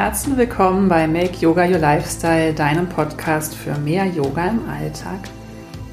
Herzen 0.00 0.38
willkommen 0.38 0.88
bei 0.88 1.06
Make 1.06 1.36
Yoga 1.40 1.66
Your 1.66 1.76
Lifestyle, 1.76 2.54
deinem 2.54 2.88
Podcast 2.88 3.54
für 3.54 3.76
mehr 3.76 4.06
Yoga 4.06 4.46
im 4.46 4.66
Alltag. 4.66 5.18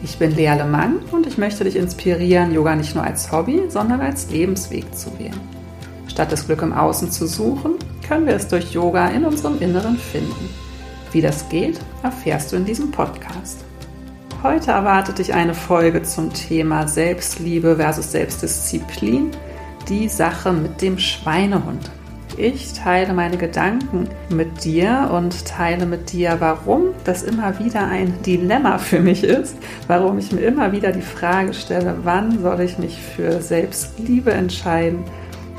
Ich 0.01 0.17
bin 0.17 0.33
Lea 0.33 0.53
Lemann 0.53 0.99
und 1.11 1.27
ich 1.27 1.37
möchte 1.37 1.65
dich 1.65 1.75
inspirieren, 1.75 2.53
Yoga 2.53 2.73
nicht 2.77 2.95
nur 2.95 3.03
als 3.03 3.29
Hobby, 3.33 3.63
sondern 3.67 3.99
als 3.99 4.31
Lebensweg 4.31 4.95
zu 4.95 5.09
wählen. 5.19 5.41
Statt 6.07 6.31
das 6.31 6.45
Glück 6.45 6.61
im 6.61 6.71
Außen 6.71 7.11
zu 7.11 7.27
suchen, 7.27 7.73
können 8.07 8.25
wir 8.25 8.35
es 8.35 8.47
durch 8.47 8.71
Yoga 8.71 9.09
in 9.09 9.25
unserem 9.25 9.59
Inneren 9.59 9.97
finden. 9.97 10.49
Wie 11.11 11.19
das 11.19 11.49
geht, 11.49 11.77
erfährst 12.01 12.53
du 12.53 12.55
in 12.55 12.63
diesem 12.63 12.91
Podcast. 12.91 13.65
Heute 14.41 14.71
erwartet 14.71 15.17
dich 15.17 15.33
eine 15.33 15.53
Folge 15.53 16.01
zum 16.03 16.31
Thema 16.31 16.87
Selbstliebe 16.87 17.75
versus 17.75 18.13
Selbstdisziplin, 18.13 19.31
die 19.89 20.07
Sache 20.07 20.53
mit 20.53 20.81
dem 20.81 20.97
Schweinehund. 20.97 21.91
Ich 22.39 22.73
teile 22.73 23.13
meine 23.13 23.35
Gedanken 23.35 24.07
mit 24.29 24.63
dir 24.63 25.09
und 25.11 25.43
teile 25.45 25.87
mit 25.87 26.11
dir, 26.13 26.35
warum 26.37 26.89
das 27.03 27.23
immer 27.23 27.57
wieder 27.57 27.87
ein 27.87 28.13
Dilemma 28.21 28.77
für 28.77 28.99
mich 28.99 29.23
ist, 29.23 29.57
warum 29.87 30.19
ich 30.19 30.31
mir 30.31 30.41
immer 30.41 30.71
wieder 30.71 30.91
die 30.91 31.01
Frage 31.01 31.55
stelle, 31.55 31.97
wann 32.03 32.39
soll 32.39 32.61
ich 32.61 32.77
mich 32.77 33.01
für 33.01 33.41
Selbstliebe 33.41 34.31
entscheiden, 34.31 34.99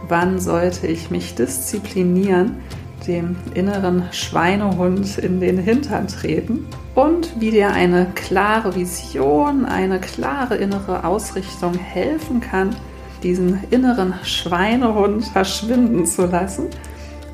wann 0.06 0.38
sollte 0.38 0.86
ich 0.86 1.10
mich 1.10 1.34
disziplinieren, 1.34 2.58
dem 3.08 3.34
inneren 3.54 4.04
Schweinehund 4.12 5.18
in 5.18 5.40
den 5.40 5.58
Hintern 5.58 6.06
treten? 6.06 6.64
Und 6.94 7.40
wie 7.40 7.50
dir 7.50 7.72
eine 7.72 8.06
klare 8.14 8.76
Vision, 8.76 9.64
eine 9.64 9.98
klare 9.98 10.54
innere 10.54 11.02
Ausrichtung 11.02 11.74
helfen 11.74 12.40
kann, 12.40 12.76
diesen 13.22 13.64
inneren 13.70 14.14
Schweinehund 14.22 15.24
verschwinden 15.24 16.06
zu 16.06 16.26
lassen 16.26 16.66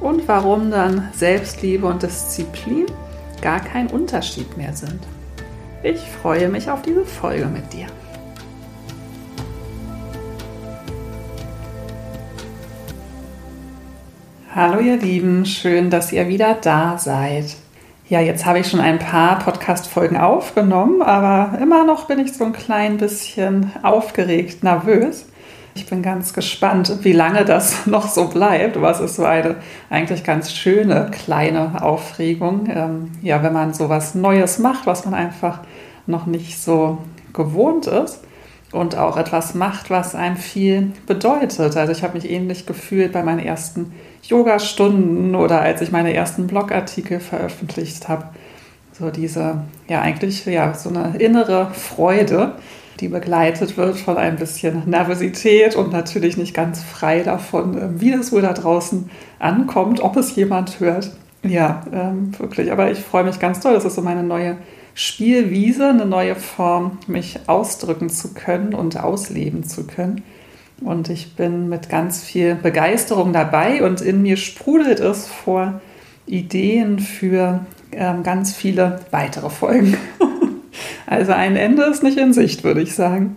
und 0.00 0.26
warum 0.28 0.70
dann 0.70 1.08
Selbstliebe 1.14 1.86
und 1.86 2.02
Disziplin 2.02 2.86
gar 3.42 3.60
kein 3.60 3.88
Unterschied 3.88 4.56
mehr 4.56 4.72
sind. 4.72 5.00
Ich 5.82 6.00
freue 6.00 6.48
mich 6.48 6.70
auf 6.70 6.82
diese 6.82 7.04
Folge 7.04 7.46
mit 7.46 7.72
dir. 7.72 7.86
Hallo 14.54 14.78
ihr 14.78 14.96
Lieben, 14.96 15.44
schön, 15.46 15.90
dass 15.90 16.12
ihr 16.12 16.28
wieder 16.28 16.54
da 16.54 16.96
seid. 16.96 17.56
Ja, 18.08 18.20
jetzt 18.20 18.46
habe 18.46 18.60
ich 18.60 18.68
schon 18.68 18.80
ein 18.80 18.98
paar 18.98 19.40
Podcast-Folgen 19.40 20.16
aufgenommen, 20.16 21.02
aber 21.02 21.58
immer 21.60 21.84
noch 21.84 22.06
bin 22.06 22.18
ich 22.18 22.34
so 22.34 22.44
ein 22.44 22.52
klein 22.52 22.98
bisschen 22.98 23.72
aufgeregt, 23.82 24.62
nervös, 24.62 25.26
ich 25.74 25.86
bin 25.86 26.02
ganz 26.02 26.32
gespannt, 26.32 26.98
wie 27.02 27.12
lange 27.12 27.44
das 27.44 27.86
noch 27.86 28.08
so 28.08 28.28
bleibt. 28.28 28.80
Was 28.80 29.00
ist 29.00 29.16
so 29.16 29.24
eine 29.24 29.56
eigentlich 29.90 30.24
ganz 30.24 30.52
schöne 30.52 31.10
kleine 31.10 31.82
Aufregung, 31.82 32.68
ähm, 32.72 33.10
ja, 33.22 33.42
wenn 33.42 33.52
man 33.52 33.74
so 33.74 33.88
was 33.88 34.14
Neues 34.14 34.58
macht, 34.58 34.86
was 34.86 35.04
man 35.04 35.14
einfach 35.14 35.60
noch 36.06 36.26
nicht 36.26 36.62
so 36.62 36.98
gewohnt 37.32 37.86
ist 37.86 38.20
und 38.72 38.96
auch 38.96 39.16
etwas 39.16 39.54
macht, 39.54 39.90
was 39.90 40.14
einem 40.14 40.36
viel 40.36 40.92
bedeutet. 41.06 41.76
Also 41.76 41.92
ich 41.92 42.02
habe 42.02 42.14
mich 42.14 42.30
ähnlich 42.30 42.66
gefühlt 42.66 43.12
bei 43.12 43.22
meinen 43.22 43.40
ersten 43.40 43.92
Yoga-Stunden 44.22 45.34
oder 45.34 45.60
als 45.60 45.80
ich 45.80 45.90
meine 45.90 46.14
ersten 46.14 46.46
Blogartikel 46.46 47.20
veröffentlicht 47.20 48.08
habe. 48.08 48.26
So 48.92 49.10
diese, 49.10 49.62
ja, 49.88 50.02
eigentlich, 50.02 50.46
ja, 50.46 50.72
so 50.74 50.88
eine 50.88 51.16
innere 51.18 51.70
Freude 51.72 52.52
die 53.00 53.08
begleitet 53.08 53.76
wird 53.76 53.96
von 53.96 54.16
ein 54.16 54.36
bisschen 54.36 54.88
Nervosität 54.88 55.76
und 55.76 55.92
natürlich 55.92 56.36
nicht 56.36 56.54
ganz 56.54 56.82
frei 56.82 57.22
davon, 57.22 57.76
ähm, 57.76 58.00
wie 58.00 58.12
das 58.12 58.32
wohl 58.32 58.42
da 58.42 58.52
draußen 58.52 59.10
ankommt, 59.38 60.00
ob 60.00 60.16
es 60.16 60.34
jemand 60.36 60.80
hört. 60.80 61.12
Ja, 61.42 61.84
ähm, 61.92 62.32
wirklich. 62.38 62.72
Aber 62.72 62.90
ich 62.90 63.00
freue 63.00 63.24
mich 63.24 63.38
ganz 63.38 63.60
doll. 63.60 63.74
Das 63.74 63.84
ist 63.84 63.96
so 63.96 64.02
meine 64.02 64.22
neue 64.22 64.56
Spielwiese, 64.94 65.88
eine 65.88 66.06
neue 66.06 66.36
Form, 66.36 66.98
mich 67.06 67.40
ausdrücken 67.46 68.08
zu 68.08 68.32
können 68.32 68.74
und 68.74 68.98
ausleben 69.02 69.64
zu 69.64 69.86
können. 69.86 70.22
Und 70.80 71.08
ich 71.08 71.36
bin 71.36 71.68
mit 71.68 71.88
ganz 71.88 72.22
viel 72.22 72.54
Begeisterung 72.54 73.32
dabei 73.32 73.82
und 73.82 74.00
in 74.00 74.22
mir 74.22 74.36
sprudelt 74.36 75.00
es 75.00 75.26
vor 75.26 75.80
Ideen 76.26 76.98
für 76.98 77.60
ähm, 77.92 78.22
ganz 78.22 78.54
viele 78.54 79.00
weitere 79.10 79.50
Folgen. 79.50 79.96
Also 81.06 81.32
ein 81.32 81.56
Ende 81.56 81.84
ist 81.84 82.02
nicht 82.02 82.18
in 82.18 82.32
Sicht, 82.32 82.64
würde 82.64 82.82
ich 82.82 82.94
sagen. 82.94 83.36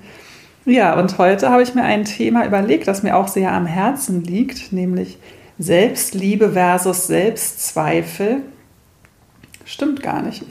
Ja, 0.66 1.00
und 1.00 1.18
heute 1.18 1.50
habe 1.50 1.64
ich 1.64 1.76
mir 1.76 1.84
ein 1.84 2.04
Thema 2.04 2.46
überlegt, 2.46 2.88
das 2.88 3.02
mir 3.02 3.16
auch 3.16 3.30
sehr 3.30 3.54
am 3.54 3.66
Herzen 3.66 4.24
liegt, 4.24 4.74
nämlich 4.74 5.18
Selbstliebe 5.58 6.52
versus 6.52 7.08
Selbstzweifel. 7.08 8.42
Stimmt 9.64 10.04
gar 10.04 10.22
nicht. 10.22 10.44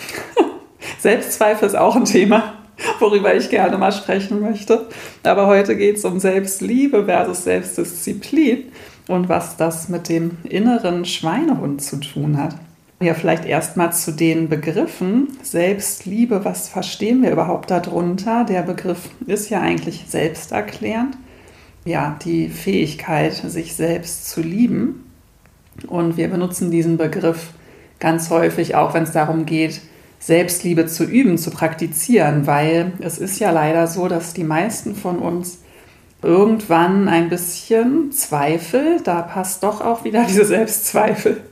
Selbstzweifel 0.98 1.69
ist 1.69 1.76
auch 1.76 1.97
ein 1.97 2.06
Thema, 2.06 2.54
worüber 2.98 3.34
ich 3.34 3.50
gerne 3.50 3.76
mal 3.78 3.92
sprechen 3.92 4.41
möchte. 4.41 4.88
Aber 5.22 5.47
heute 5.47 5.76
geht 5.76 5.98
es 5.98 6.04
um 6.04 6.18
Selbstliebe 6.18 7.04
versus 7.04 7.44
Selbstdisziplin 7.44 8.72
und 9.08 9.28
was 9.28 9.56
das 9.56 9.88
mit 9.88 10.08
dem 10.08 10.38
inneren 10.44 11.04
Schweinehund 11.04 11.82
zu 11.82 11.97
tun 12.00 12.42
hat. 12.42 12.56
Ja, 12.99 13.12
vielleicht 13.12 13.45
erstmal 13.45 13.93
zu 13.93 14.12
den 14.12 14.49
Begriffen. 14.49 15.29
Selbstliebe, 15.43 16.47
was 16.47 16.69
verstehen 16.69 17.23
wir 17.23 17.31
überhaupt 17.31 17.71
darunter? 17.71 18.45
Der 18.45 18.62
Begriff 18.62 19.11
ist 19.27 19.51
ja 19.51 19.61
eigentlich 19.61 20.07
selbsterklärend. 20.09 21.19
Ja, 21.84 22.19
die 22.25 22.49
Fähigkeit, 22.49 23.34
sich 23.34 23.75
selbst 23.75 24.31
zu 24.31 24.41
lieben. 24.41 25.05
Und 25.87 26.17
wir 26.17 26.29
benutzen 26.29 26.71
diesen 26.71 26.97
Begriff 26.97 27.51
ganz 28.01 28.31
häufig 28.31 28.75
auch, 28.75 28.95
wenn 28.95 29.03
es 29.03 29.13
darum 29.13 29.45
geht, 29.45 29.83
Selbstliebe 30.19 30.87
zu 30.87 31.05
üben, 31.05 31.37
zu 31.37 31.51
praktizieren, 31.51 32.47
weil 32.47 32.93
es 33.01 33.19
ist 33.19 33.39
ja 33.39 33.51
leider 33.51 33.87
so, 33.87 34.09
dass 34.09 34.33
die 34.33 34.45
meisten 34.45 34.95
von 34.95 35.19
uns 35.19 35.59
irgendwann 36.23 37.09
ein 37.09 37.28
bisschen 37.28 38.11
Zweifel, 38.11 39.01
da 39.05 39.23
passt 39.23 39.63
doch 39.63 39.83
auch 39.83 40.05
wieder 40.05 40.25
diese 40.28 40.47
Selbstzweifel, 40.47 41.43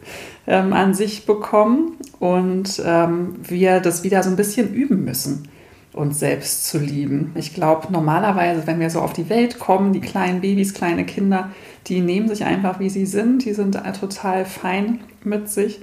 ähm, 0.47 0.72
an 0.72 0.94
sich 0.94 1.27
bekommen 1.27 1.97
und 2.19 2.82
ähm, 2.84 3.37
wir 3.43 3.81
das 3.81 4.05
wieder 4.05 4.22
so 4.22 4.31
ein 4.31 4.37
bisschen 4.37 4.72
üben 4.72 5.05
müssen, 5.05 5.49
uns 5.93 6.19
selbst 6.19 6.66
zu 6.66 6.78
lieben. 6.78 7.32
Ich 7.34 7.55
glaube, 7.55 7.93
normalerweise, 7.93 8.66
wenn 8.66 8.81
wir 8.81 8.91
so 8.91 9.00
auf 9.00 9.12
die 9.12 9.28
Welt 9.28 9.59
kommen, 9.59 9.93
die 9.93 10.00
kleinen 10.00 10.41
Babys, 10.41 10.75
kleine 10.75 11.05
Kinder, 11.05 11.50
die 11.87 12.00
nehmen 12.00 12.28
sich 12.28 12.44
einfach, 12.44 12.81
wie 12.81 12.91
sie 12.91 13.06
sind, 13.06 13.44
die 13.44 13.55
sind 13.55 13.78
total 14.00 14.44
fein 14.44 15.00
mit 15.22 15.49
sich. 15.49 15.81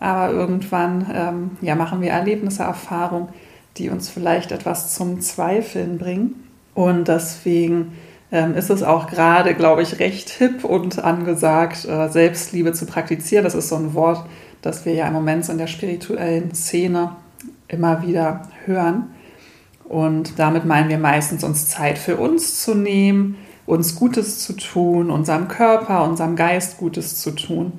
Aber 0.00 0.32
irgendwann 0.32 1.06
ähm, 1.12 1.50
ja, 1.60 1.74
machen 1.74 2.00
wir 2.00 2.10
Erlebnisse, 2.10 2.62
Erfahrungen, 2.62 3.28
die 3.76 3.90
uns 3.90 4.08
vielleicht 4.08 4.52
etwas 4.52 4.94
zum 4.94 5.20
Zweifeln 5.20 5.98
bringen. 5.98 6.34
Und 6.74 7.08
deswegen 7.08 7.92
ähm, 8.30 8.54
ist 8.54 8.70
es 8.70 8.82
auch 8.82 9.06
gerade, 9.06 9.54
glaube 9.54 9.82
ich, 9.82 9.98
recht 10.00 10.30
hip 10.30 10.64
und 10.64 11.02
angesagt, 11.02 11.84
äh, 11.84 12.08
Selbstliebe 12.08 12.72
zu 12.72 12.86
praktizieren. 12.86 13.44
Das 13.44 13.54
ist 13.54 13.68
so 13.68 13.76
ein 13.76 13.94
Wort, 13.94 14.26
das 14.60 14.84
wir 14.84 14.92
ja 14.92 15.06
im 15.08 15.14
Moment 15.14 15.48
in 15.48 15.58
der 15.58 15.66
spirituellen 15.66 16.54
Szene 16.54 17.16
immer 17.68 18.02
wieder 18.02 18.42
hören. 18.64 19.10
Und 19.84 20.38
damit 20.38 20.66
meinen 20.66 20.90
wir 20.90 20.98
meistens, 20.98 21.42
uns 21.42 21.68
Zeit 21.68 21.98
für 21.98 22.16
uns 22.16 22.62
zu 22.62 22.74
nehmen, 22.74 23.36
uns 23.64 23.94
Gutes 23.94 24.40
zu 24.40 24.54
tun, 24.54 25.10
unserem 25.10 25.48
Körper, 25.48 26.04
unserem 26.04 26.36
Geist 26.36 26.78
Gutes 26.78 27.16
zu 27.20 27.30
tun. 27.30 27.72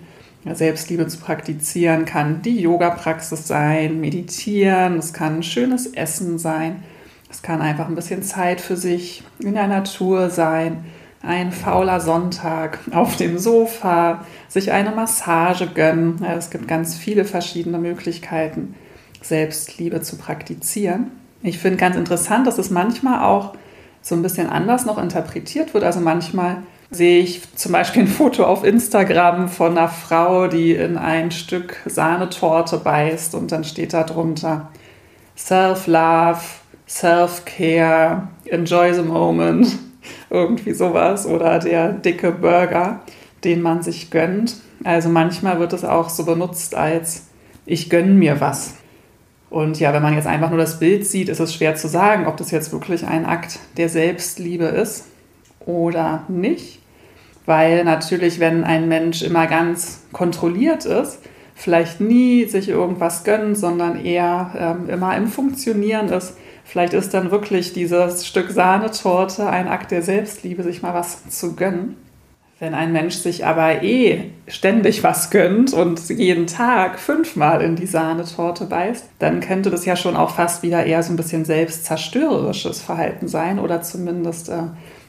Selbstliebe 0.51 1.05
zu 1.07 1.19
praktizieren 1.19 2.05
kann 2.05 2.41
die 2.41 2.61
Yoga-Praxis 2.61 3.47
sein, 3.47 3.99
meditieren, 3.99 4.97
es 4.97 5.13
kann 5.13 5.43
schönes 5.43 5.85
Essen 5.87 6.39
sein 6.39 6.83
es 7.29 7.41
kann 7.41 7.61
einfach 7.61 7.87
ein 7.87 7.95
bisschen 7.95 8.23
Zeit 8.23 8.59
für 8.59 8.75
sich 8.75 9.23
in 9.39 9.53
der 9.53 9.67
Natur 9.67 10.29
sein, 10.29 10.85
ein 11.21 11.51
fauler 11.51 11.99
Sonntag 11.99 12.79
auf 12.91 13.17
dem 13.17 13.37
Sofa, 13.37 14.25
sich 14.47 14.71
eine 14.71 14.91
Massage 14.91 15.67
gönnen. 15.67 16.23
Es 16.23 16.49
gibt 16.49 16.67
ganz 16.67 16.95
viele 16.95 17.25
verschiedene 17.25 17.77
Möglichkeiten, 17.77 18.75
Selbstliebe 19.21 20.01
zu 20.01 20.17
praktizieren. 20.17 21.11
Ich 21.41 21.59
finde 21.59 21.77
ganz 21.77 21.95
interessant, 21.95 22.47
dass 22.47 22.57
es 22.57 22.69
manchmal 22.69 23.23
auch 23.23 23.53
so 24.01 24.15
ein 24.15 24.21
bisschen 24.21 24.49
anders 24.49 24.85
noch 24.85 24.97
interpretiert 24.97 25.73
wird. 25.73 25.83
Also 25.83 25.99
manchmal 25.99 26.63
sehe 26.89 27.21
ich 27.21 27.41
zum 27.55 27.73
Beispiel 27.73 28.03
ein 28.03 28.07
Foto 28.07 28.45
auf 28.45 28.63
Instagram 28.63 29.49
von 29.49 29.77
einer 29.77 29.89
Frau, 29.89 30.47
die 30.47 30.73
in 30.73 30.97
ein 30.97 31.31
Stück 31.31 31.77
Sahnetorte 31.85 32.77
beißt 32.77 33.35
und 33.35 33.51
dann 33.51 33.63
steht 33.63 33.93
da 33.93 34.03
drunter 34.03 34.69
Self-Love, 35.37 36.39
Self-Care, 36.89 38.27
Enjoy 38.45 38.93
the 38.93 39.03
Moment, 39.03 39.77
irgendwie 40.29 40.73
sowas 40.73 41.27
oder 41.27 41.59
der 41.59 41.93
dicke 41.93 42.31
Burger, 42.31 43.01
den 43.43 43.61
man 43.61 43.83
sich 43.83 44.09
gönnt. 44.09 44.57
Also 44.83 45.09
manchmal 45.09 45.59
wird 45.59 45.73
es 45.73 45.85
auch 45.85 46.09
so 46.09 46.25
benutzt 46.25 46.75
als 46.75 47.27
ich 47.65 47.89
gönne 47.89 48.13
mir 48.13 48.41
was. 48.41 48.73
Und 49.51 49.79
ja, 49.79 49.93
wenn 49.93 50.01
man 50.01 50.15
jetzt 50.15 50.27
einfach 50.27 50.49
nur 50.49 50.57
das 50.59 50.79
Bild 50.79 51.05
sieht, 51.05 51.29
ist 51.29 51.39
es 51.39 51.53
schwer 51.53 51.75
zu 51.75 51.87
sagen, 51.87 52.27
ob 52.27 52.37
das 52.37 52.51
jetzt 52.51 52.71
wirklich 52.71 53.05
ein 53.05 53.25
Akt 53.25 53.59
der 53.77 53.89
Selbstliebe 53.89 54.65
ist 54.65 55.05
oder 55.59 56.23
nicht, 56.27 56.79
Weil 57.45 57.83
natürlich, 57.83 58.39
wenn 58.39 58.63
ein 58.63 58.87
Mensch 58.87 59.21
immer 59.21 59.47
ganz 59.47 60.01
kontrolliert 60.11 60.85
ist, 60.85 61.19
vielleicht 61.55 61.99
nie 61.99 62.45
sich 62.45 62.69
irgendwas 62.69 63.23
gönnt, 63.23 63.57
sondern 63.57 64.03
eher 64.03 64.51
ähm, 64.57 64.89
immer 64.89 65.15
im 65.17 65.27
Funktionieren 65.27 66.09
ist, 66.09 66.37
vielleicht 66.69 66.93
ist 66.93 67.13
dann 67.13 67.31
wirklich 67.31 67.73
dieses 67.73 68.25
Stück 68.25 68.51
Sahnetorte 68.51 69.49
ein 69.49 69.67
Akt 69.67 69.91
der 69.91 70.01
Selbstliebe, 70.01 70.63
sich 70.63 70.81
mal 70.81 70.93
was 70.93 71.29
zu 71.29 71.55
gönnen. 71.55 71.97
Wenn 72.59 72.73
ein 72.73 72.91
Mensch 72.91 73.15
sich 73.15 73.45
aber 73.45 73.83
eh 73.83 74.31
ständig 74.47 75.01
was 75.01 75.29
gönnt 75.29 75.73
und 75.73 76.09
jeden 76.09 76.45
Tag 76.45 76.99
fünfmal 76.99 77.61
in 77.61 77.77
die 77.77 77.85
Sahnetorte 77.85 78.65
beißt, 78.65 79.05
dann 79.17 79.39
könnte 79.39 79.69
das 79.69 79.85
ja 79.85 79.95
schon 79.95 80.17
auch 80.17 80.35
fast 80.35 80.61
wieder 80.61 80.85
eher 80.85 81.01
so 81.01 81.13
ein 81.13 81.15
bisschen 81.15 81.45
selbstzerstörerisches 81.45 82.81
Verhalten 82.81 83.29
sein 83.29 83.59
oder 83.59 83.81
zumindest 83.81 84.49
äh, 84.49 84.63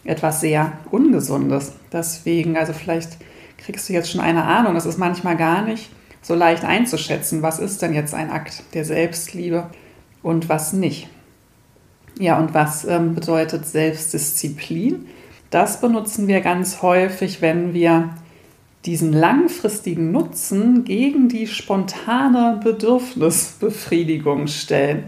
etwas 0.05 0.41
sehr 0.41 0.73
Ungesundes. 0.93 1.73
Deswegen, 1.93 2.57
also 2.57 2.73
vielleicht 2.73 3.17
kriegst 3.59 3.89
du 3.89 3.93
jetzt 3.93 4.11
schon 4.11 4.21
eine 4.21 4.45
Ahnung, 4.45 4.77
es 4.77 4.87
ist 4.87 4.99
manchmal 4.99 5.37
gar 5.37 5.63
nicht 5.63 5.91
so 6.23 6.35
leicht 6.35 6.65
einzuschätzen, 6.65 7.43
was 7.43 7.59
ist 7.59 7.83
denn 7.83 7.95
jetzt 7.95 8.15
ein 8.15 8.31
Akt 8.31 8.63
der 8.75 8.85
Selbstliebe 8.85 9.67
und 10.23 10.49
was 10.49 10.73
nicht. 10.73 11.09
Ja, 12.21 12.39
und 12.39 12.53
was 12.53 12.85
ähm, 12.85 13.15
bedeutet 13.15 13.67
Selbstdisziplin? 13.67 15.07
Das 15.49 15.81
benutzen 15.81 16.29
wir 16.29 16.43
ganz 16.43 16.83
häufig, 16.83 17.41
wenn 17.41 17.73
wir 17.73 18.11
diesen 18.85 19.15
langfristigen 19.15 20.13
Nutzen 20.13 20.85
gegen 20.85 21.31
die 21.31 21.47
spontane 21.47 22.61
Bedürfnisbefriedigung 22.63 24.49
stellen. 24.49 25.05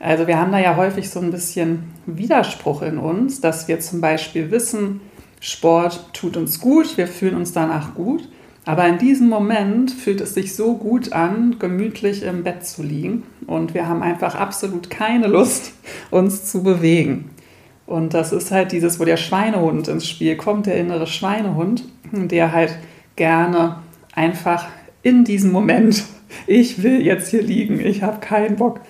Also 0.00 0.26
wir 0.26 0.36
haben 0.40 0.50
da 0.50 0.58
ja 0.58 0.74
häufig 0.74 1.08
so 1.10 1.20
ein 1.20 1.30
bisschen 1.30 1.84
Widerspruch 2.06 2.82
in 2.82 2.98
uns, 2.98 3.40
dass 3.40 3.68
wir 3.68 3.78
zum 3.78 4.00
Beispiel 4.00 4.50
wissen, 4.50 5.00
Sport 5.40 6.12
tut 6.12 6.36
uns 6.36 6.58
gut, 6.58 6.96
wir 6.96 7.06
fühlen 7.06 7.36
uns 7.36 7.52
danach 7.52 7.94
gut, 7.94 8.28
aber 8.64 8.84
in 8.88 8.98
diesem 8.98 9.28
Moment 9.28 9.92
fühlt 9.92 10.20
es 10.20 10.34
sich 10.34 10.56
so 10.56 10.74
gut 10.74 11.12
an, 11.12 11.60
gemütlich 11.60 12.24
im 12.24 12.42
Bett 12.42 12.66
zu 12.66 12.82
liegen 12.82 13.22
und 13.48 13.74
wir 13.74 13.88
haben 13.88 14.02
einfach 14.02 14.34
absolut 14.34 14.90
keine 14.90 15.26
Lust, 15.26 15.72
uns 16.10 16.44
zu 16.44 16.62
bewegen. 16.62 17.30
Und 17.86 18.12
das 18.12 18.32
ist 18.32 18.50
halt 18.50 18.72
dieses, 18.72 19.00
wo 19.00 19.06
der 19.06 19.16
Schweinehund 19.16 19.88
ins 19.88 20.06
Spiel 20.06 20.36
kommt, 20.36 20.66
der 20.66 20.76
innere 20.76 21.06
Schweinehund, 21.06 21.84
der 22.12 22.52
halt 22.52 22.76
gerne 23.16 23.76
einfach 24.14 24.66
in 25.02 25.24
diesem 25.24 25.50
Moment, 25.50 26.04
ich 26.46 26.82
will 26.82 27.00
jetzt 27.00 27.30
hier 27.30 27.42
liegen, 27.42 27.80
ich 27.80 28.02
habe 28.02 28.20
keinen 28.20 28.56
Bock. 28.56 28.80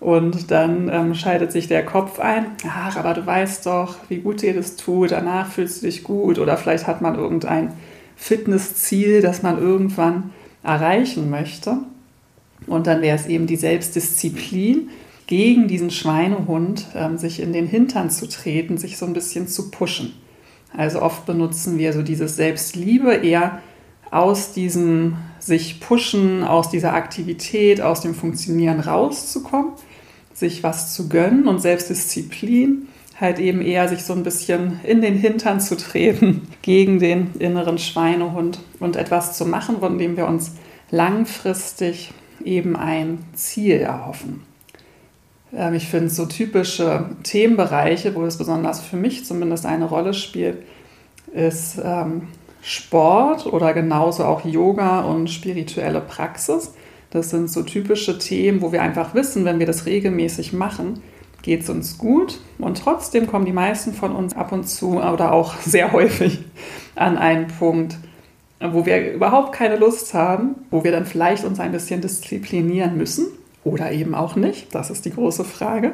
Und 0.00 0.50
dann 0.50 0.88
ähm, 0.90 1.14
schaltet 1.14 1.52
sich 1.52 1.68
der 1.68 1.84
Kopf 1.84 2.18
ein, 2.20 2.46
ach, 2.66 2.96
aber 2.96 3.12
du 3.12 3.26
weißt 3.26 3.66
doch, 3.66 3.96
wie 4.08 4.20
gut 4.20 4.40
dir 4.40 4.54
das 4.54 4.76
tut, 4.76 5.10
danach 5.10 5.50
fühlst 5.50 5.82
du 5.82 5.86
dich 5.86 6.04
gut 6.04 6.38
oder 6.38 6.56
vielleicht 6.56 6.86
hat 6.86 7.02
man 7.02 7.16
irgendein 7.16 7.74
Fitnessziel, 8.16 9.20
das 9.20 9.42
man 9.42 9.58
irgendwann 9.58 10.30
erreichen 10.62 11.28
möchte. 11.28 11.76
Und 12.66 12.86
dann 12.86 13.02
wäre 13.02 13.16
es 13.16 13.26
eben 13.26 13.46
die 13.46 13.56
Selbstdisziplin, 13.56 14.90
gegen 15.30 15.68
diesen 15.68 15.92
Schweinehund, 15.92 16.86
ähm, 16.96 17.16
sich 17.16 17.38
in 17.38 17.52
den 17.52 17.68
Hintern 17.68 18.10
zu 18.10 18.28
treten, 18.28 18.78
sich 18.78 18.98
so 18.98 19.06
ein 19.06 19.12
bisschen 19.12 19.46
zu 19.46 19.70
pushen. 19.70 20.12
Also 20.76 21.00
oft 21.00 21.24
benutzen 21.24 21.78
wir 21.78 21.92
so 21.92 22.02
dieses 22.02 22.34
Selbstliebe 22.34 23.14
eher 23.14 23.60
aus 24.10 24.52
diesem 24.52 25.16
sich 25.38 25.78
pushen, 25.78 26.42
aus 26.42 26.68
dieser 26.68 26.94
Aktivität, 26.94 27.80
aus 27.80 28.00
dem 28.00 28.14
Funktionieren 28.14 28.80
rauszukommen, 28.80 29.72
sich 30.34 30.64
was 30.64 30.94
zu 30.94 31.08
gönnen 31.08 31.46
und 31.46 31.60
Selbstdisziplin 31.60 32.88
halt 33.20 33.38
eben 33.38 33.60
eher 33.60 33.88
sich 33.88 34.02
so 34.02 34.14
ein 34.14 34.24
bisschen 34.24 34.80
in 34.82 35.00
den 35.00 35.14
Hintern 35.14 35.60
zu 35.60 35.76
treten 35.76 36.48
gegen 36.62 36.98
den 36.98 37.34
inneren 37.38 37.78
Schweinehund 37.78 38.58
und 38.80 38.96
etwas 38.96 39.36
zu 39.38 39.46
machen, 39.46 39.78
von 39.78 39.96
dem 39.98 40.16
wir 40.16 40.26
uns 40.26 40.52
langfristig 40.90 42.12
eben 42.44 42.76
ein 42.76 43.18
Ziel 43.34 43.76
erhoffen. 43.76 44.42
Ähm, 45.54 45.74
ich 45.74 45.88
finde 45.88 46.10
so 46.10 46.26
typische 46.26 47.10
Themenbereiche, 47.22 48.14
wo 48.14 48.24
es 48.24 48.38
besonders 48.38 48.80
für 48.80 48.96
mich 48.96 49.24
zumindest 49.24 49.66
eine 49.66 49.86
Rolle 49.86 50.14
spielt, 50.14 50.58
ist 51.32 51.80
ähm, 51.82 52.28
Sport 52.62 53.46
oder 53.46 53.72
genauso 53.72 54.24
auch 54.24 54.44
Yoga 54.44 55.00
und 55.00 55.30
spirituelle 55.30 56.00
Praxis. 56.00 56.74
Das 57.10 57.30
sind 57.30 57.50
so 57.50 57.62
typische 57.62 58.18
Themen, 58.18 58.62
wo 58.62 58.72
wir 58.72 58.82
einfach 58.82 59.14
wissen, 59.14 59.44
wenn 59.44 59.58
wir 59.58 59.66
das 59.66 59.86
regelmäßig 59.86 60.52
machen, 60.52 61.02
geht 61.42 61.62
es 61.62 61.70
uns 61.70 61.98
gut. 61.98 62.40
Und 62.58 62.78
trotzdem 62.78 63.26
kommen 63.26 63.46
die 63.46 63.52
meisten 63.52 63.94
von 63.94 64.14
uns 64.14 64.36
ab 64.36 64.52
und 64.52 64.68
zu 64.68 65.00
oder 65.00 65.32
auch 65.32 65.56
sehr 65.60 65.92
häufig 65.92 66.40
an 66.94 67.16
einen 67.18 67.48
Punkt, 67.48 67.96
wo 68.60 68.84
wir 68.84 69.12
überhaupt 69.12 69.52
keine 69.52 69.76
Lust 69.76 70.12
haben, 70.14 70.54
wo 70.70 70.84
wir 70.84 70.92
dann 70.92 71.06
vielleicht 71.06 71.44
uns 71.44 71.58
ein 71.60 71.72
bisschen 71.72 72.00
disziplinieren 72.00 72.96
müssen 72.96 73.26
oder 73.64 73.90
eben 73.90 74.14
auch 74.14 74.36
nicht. 74.36 74.74
Das 74.74 74.90
ist 74.90 75.04
die 75.04 75.12
große 75.12 75.44
Frage. 75.44 75.92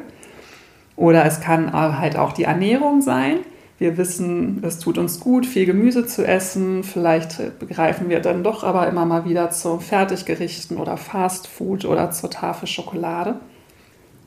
Oder 0.95 1.25
es 1.25 1.39
kann 1.39 1.71
halt 1.73 2.17
auch 2.17 2.33
die 2.33 2.43
Ernährung 2.43 3.01
sein. 3.01 3.39
Wir 3.77 3.97
wissen, 3.97 4.63
es 4.65 4.79
tut 4.79 4.97
uns 4.97 5.19
gut, 5.19 5.45
viel 5.45 5.65
Gemüse 5.65 6.07
zu 6.07 6.25
essen. 6.25 6.83
Vielleicht 6.83 7.59
begreifen 7.59 8.09
wir 8.09 8.19
dann 8.19 8.43
doch 8.43 8.63
aber 8.63 8.87
immer 8.87 9.05
mal 9.05 9.23
wieder 9.25 9.51
zu 9.51 9.79
Fertiggerichten 9.79 10.77
oder 10.77 10.97
Fast 10.97 11.47
Food 11.47 11.85
oder 11.85 12.11
zur 12.11 12.31
Tafel 12.31 12.67
Schokolade. 12.67 13.35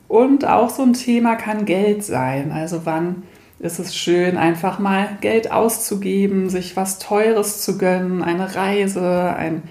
Und 0.07 0.45
auch 0.45 0.69
so 0.69 0.83
ein 0.83 0.93
Thema 0.93 1.35
kann 1.35 1.65
Geld 1.65 2.03
sein. 2.03 2.51
Also 2.51 2.81
wann 2.85 3.23
ist 3.61 3.79
es 3.79 3.95
schön, 3.95 4.37
einfach 4.37 4.79
mal 4.79 5.17
Geld 5.21 5.51
auszugeben, 5.51 6.49
sich 6.49 6.75
was 6.75 6.97
Teures 6.97 7.61
zu 7.61 7.77
gönnen, 7.77 8.23
eine 8.23 8.55
Reise, 8.55 9.35
ein 9.37 9.61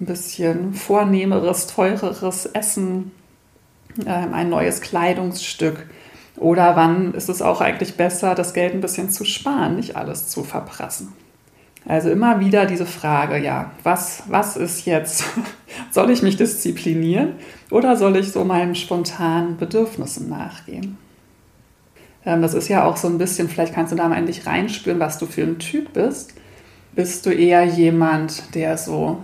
bisschen 0.00 0.74
vornehmeres, 0.74 1.68
teureres 1.68 2.46
Essen, 2.46 3.12
ähm, 4.04 4.34
ein 4.34 4.50
neues 4.50 4.80
Kleidungsstück. 4.80 5.86
Oder 6.36 6.76
wann 6.76 7.14
ist 7.14 7.28
es 7.28 7.40
auch 7.40 7.60
eigentlich 7.60 7.96
besser, 7.96 8.34
das 8.34 8.52
Geld 8.52 8.74
ein 8.74 8.80
bisschen 8.80 9.10
zu 9.10 9.24
sparen, 9.24 9.76
nicht 9.76 9.96
alles 9.96 10.28
zu 10.28 10.42
verprassen? 10.42 11.12
Also 11.86 12.10
immer 12.10 12.40
wieder 12.40 12.66
diese 12.66 12.84
Frage, 12.84 13.38
ja, 13.38 13.70
was, 13.84 14.24
was 14.28 14.56
ist 14.56 14.86
jetzt? 14.86 15.24
soll 15.92 16.10
ich 16.10 16.20
mich 16.20 16.36
disziplinieren 16.36 17.34
oder 17.70 17.96
soll 17.96 18.16
ich 18.16 18.32
so 18.32 18.44
meinen 18.44 18.74
spontanen 18.74 19.56
Bedürfnissen 19.56 20.28
nachgehen? 20.28 20.98
Ähm, 22.26 22.42
das 22.42 22.52
ist 22.52 22.68
ja 22.68 22.84
auch 22.84 22.96
so 22.96 23.08
ein 23.08 23.16
bisschen, 23.16 23.48
vielleicht 23.48 23.72
kannst 23.72 23.92
du 23.92 23.96
da 23.96 24.08
mal 24.08 24.18
endlich 24.18 24.46
reinspüren, 24.46 25.00
was 25.00 25.18
du 25.18 25.26
für 25.26 25.42
ein 25.42 25.58
Typ 25.58 25.94
bist. 25.94 26.34
Bist 26.94 27.24
du 27.24 27.30
eher 27.30 27.64
jemand, 27.64 28.54
der 28.54 28.76
so 28.76 29.22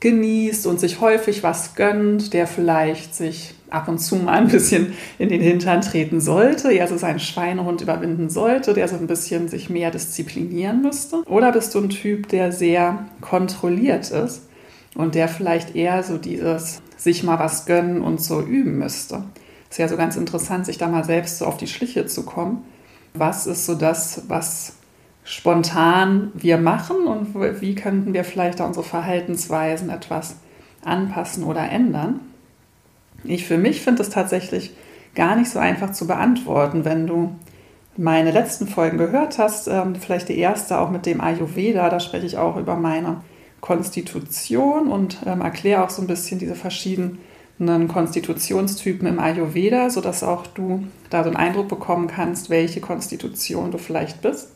genießt 0.00 0.66
und 0.66 0.80
sich 0.80 1.00
häufig 1.00 1.42
was 1.42 1.74
gönnt, 1.74 2.32
der 2.32 2.46
vielleicht 2.46 3.14
sich 3.14 3.54
ab 3.68 3.86
und 3.86 3.98
zu 3.98 4.16
mal 4.16 4.32
ein 4.32 4.48
bisschen 4.48 4.94
in 5.18 5.28
den 5.28 5.42
Hintern 5.42 5.82
treten 5.82 6.20
sollte, 6.20 6.72
ja 6.72 6.86
so 6.86 6.96
seinen 6.96 7.20
Schweinehund 7.20 7.82
überwinden 7.82 8.30
sollte, 8.30 8.72
der 8.72 8.88
so 8.88 8.96
ein 8.96 9.06
bisschen 9.06 9.48
sich 9.48 9.70
mehr 9.70 9.90
disziplinieren 9.90 10.82
müsste? 10.82 11.22
Oder 11.26 11.52
bist 11.52 11.74
du 11.74 11.80
ein 11.80 11.90
Typ, 11.90 12.28
der 12.28 12.50
sehr 12.50 13.06
kontrolliert 13.20 14.10
ist 14.10 14.48
und 14.94 15.14
der 15.14 15.28
vielleicht 15.28 15.76
eher 15.76 16.02
so 16.02 16.16
dieses 16.16 16.80
sich 16.96 17.22
mal 17.22 17.38
was 17.38 17.66
gönnen 17.66 18.00
und 18.00 18.22
so 18.22 18.40
üben 18.40 18.78
müsste? 18.78 19.22
Ist 19.70 19.78
ja 19.78 19.88
so 19.88 19.96
ganz 19.96 20.16
interessant, 20.16 20.66
sich 20.66 20.78
da 20.78 20.88
mal 20.88 21.04
selbst 21.04 21.38
so 21.38 21.46
auf 21.46 21.56
die 21.56 21.68
Schliche 21.68 22.06
zu 22.06 22.24
kommen. 22.24 22.64
Was 23.14 23.46
ist 23.46 23.66
so 23.66 23.74
das, 23.74 24.24
was 24.28 24.74
spontan 25.24 26.32
wir 26.34 26.58
machen 26.58 27.06
und 27.06 27.34
wie 27.60 27.74
könnten 27.74 28.14
wir 28.14 28.24
vielleicht 28.24 28.60
unsere 28.60 28.84
Verhaltensweisen 28.84 29.90
etwas 29.90 30.36
anpassen 30.84 31.44
oder 31.44 31.70
ändern. 31.70 32.20
Ich 33.24 33.46
für 33.46 33.58
mich 33.58 33.82
finde 33.82 34.02
es 34.02 34.10
tatsächlich 34.10 34.72
gar 35.14 35.36
nicht 35.36 35.50
so 35.50 35.58
einfach 35.58 35.92
zu 35.92 36.06
beantworten, 36.06 36.84
wenn 36.84 37.06
du 37.06 37.34
meine 37.96 38.30
letzten 38.30 38.66
Folgen 38.66 38.98
gehört 38.98 39.38
hast, 39.38 39.68
ähm, 39.68 39.94
vielleicht 39.94 40.28
die 40.28 40.38
erste 40.38 40.78
auch 40.78 40.90
mit 40.90 41.04
dem 41.04 41.20
Ayurveda, 41.20 41.90
da 41.90 42.00
spreche 42.00 42.24
ich 42.24 42.38
auch 42.38 42.56
über 42.56 42.76
meine 42.76 43.20
Konstitution 43.60 44.88
und 44.88 45.18
ähm, 45.26 45.42
erkläre 45.42 45.84
auch 45.84 45.90
so 45.90 46.00
ein 46.00 46.06
bisschen 46.06 46.38
diese 46.38 46.54
verschiedenen 46.54 47.18
Konstitutionstypen 47.88 49.06
im 49.06 49.18
Ayurveda, 49.18 49.90
sodass 49.90 50.22
auch 50.22 50.46
du 50.46 50.84
da 51.10 51.22
so 51.22 51.28
einen 51.28 51.36
Eindruck 51.36 51.68
bekommen 51.68 52.06
kannst, 52.08 52.48
welche 52.48 52.80
Konstitution 52.80 53.70
du 53.70 53.78
vielleicht 53.78 54.22
bist. 54.22 54.52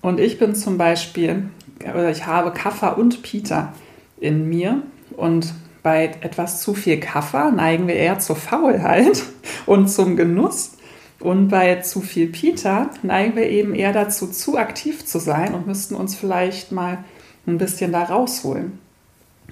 Und 0.00 0.20
ich 0.20 0.38
bin 0.38 0.54
zum 0.54 0.78
Beispiel, 0.78 1.48
oder 1.80 2.10
ich 2.10 2.26
habe 2.26 2.52
Kaffer 2.52 2.98
und 2.98 3.22
Pita 3.22 3.72
in 4.20 4.48
mir. 4.48 4.82
Und 5.16 5.54
bei 5.82 6.12
etwas 6.20 6.60
zu 6.60 6.74
viel 6.74 7.00
Kaffer 7.00 7.50
neigen 7.50 7.88
wir 7.88 7.96
eher 7.96 8.18
zur 8.18 8.36
Faulheit 8.36 9.22
und 9.66 9.88
zum 9.88 10.16
Genuss. 10.16 10.72
Und 11.20 11.48
bei 11.48 11.76
zu 11.76 12.00
viel 12.00 12.28
Pita 12.28 12.90
neigen 13.02 13.34
wir 13.34 13.48
eben 13.48 13.74
eher 13.74 13.92
dazu, 13.92 14.26
zu 14.26 14.58
aktiv 14.58 15.04
zu 15.06 15.18
sein 15.18 15.54
und 15.54 15.66
müssten 15.66 15.94
uns 15.94 16.14
vielleicht 16.14 16.70
mal 16.70 17.04
ein 17.46 17.58
bisschen 17.58 17.92
da 17.92 18.04
rausholen. 18.04 18.78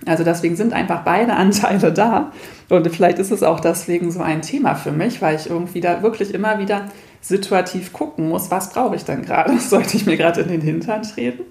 Also 0.06 0.24
deswegen 0.24 0.56
sind 0.56 0.72
einfach 0.72 1.04
beide 1.04 1.32
Anteile 1.36 1.92
da. 1.92 2.32
Und 2.68 2.88
vielleicht 2.88 3.18
ist 3.18 3.30
es 3.30 3.42
auch 3.42 3.60
deswegen 3.60 4.10
so 4.10 4.20
ein 4.20 4.42
Thema 4.42 4.74
für 4.74 4.92
mich, 4.92 5.22
weil 5.22 5.36
ich 5.36 5.48
irgendwie 5.48 5.80
da 5.80 6.02
wirklich 6.02 6.34
immer 6.34 6.58
wieder 6.58 6.86
situativ 7.20 7.92
gucken 7.92 8.28
muss, 8.28 8.50
was 8.50 8.70
brauche 8.70 8.96
ich 8.96 9.04
denn 9.04 9.22
gerade? 9.22 9.58
Sollte 9.58 9.96
ich 9.96 10.06
mir 10.06 10.16
gerade 10.16 10.40
in 10.40 10.48
den 10.48 10.60
Hintern 10.60 11.02
treten? 11.02 11.44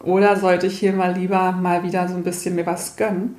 Oder 0.00 0.36
sollte 0.36 0.66
ich 0.66 0.78
hier 0.78 0.92
mal 0.92 1.14
lieber 1.14 1.52
mal 1.52 1.82
wieder 1.82 2.06
so 2.06 2.14
ein 2.14 2.22
bisschen 2.22 2.54
mir 2.54 2.66
was 2.66 2.96
gönnen 2.96 3.36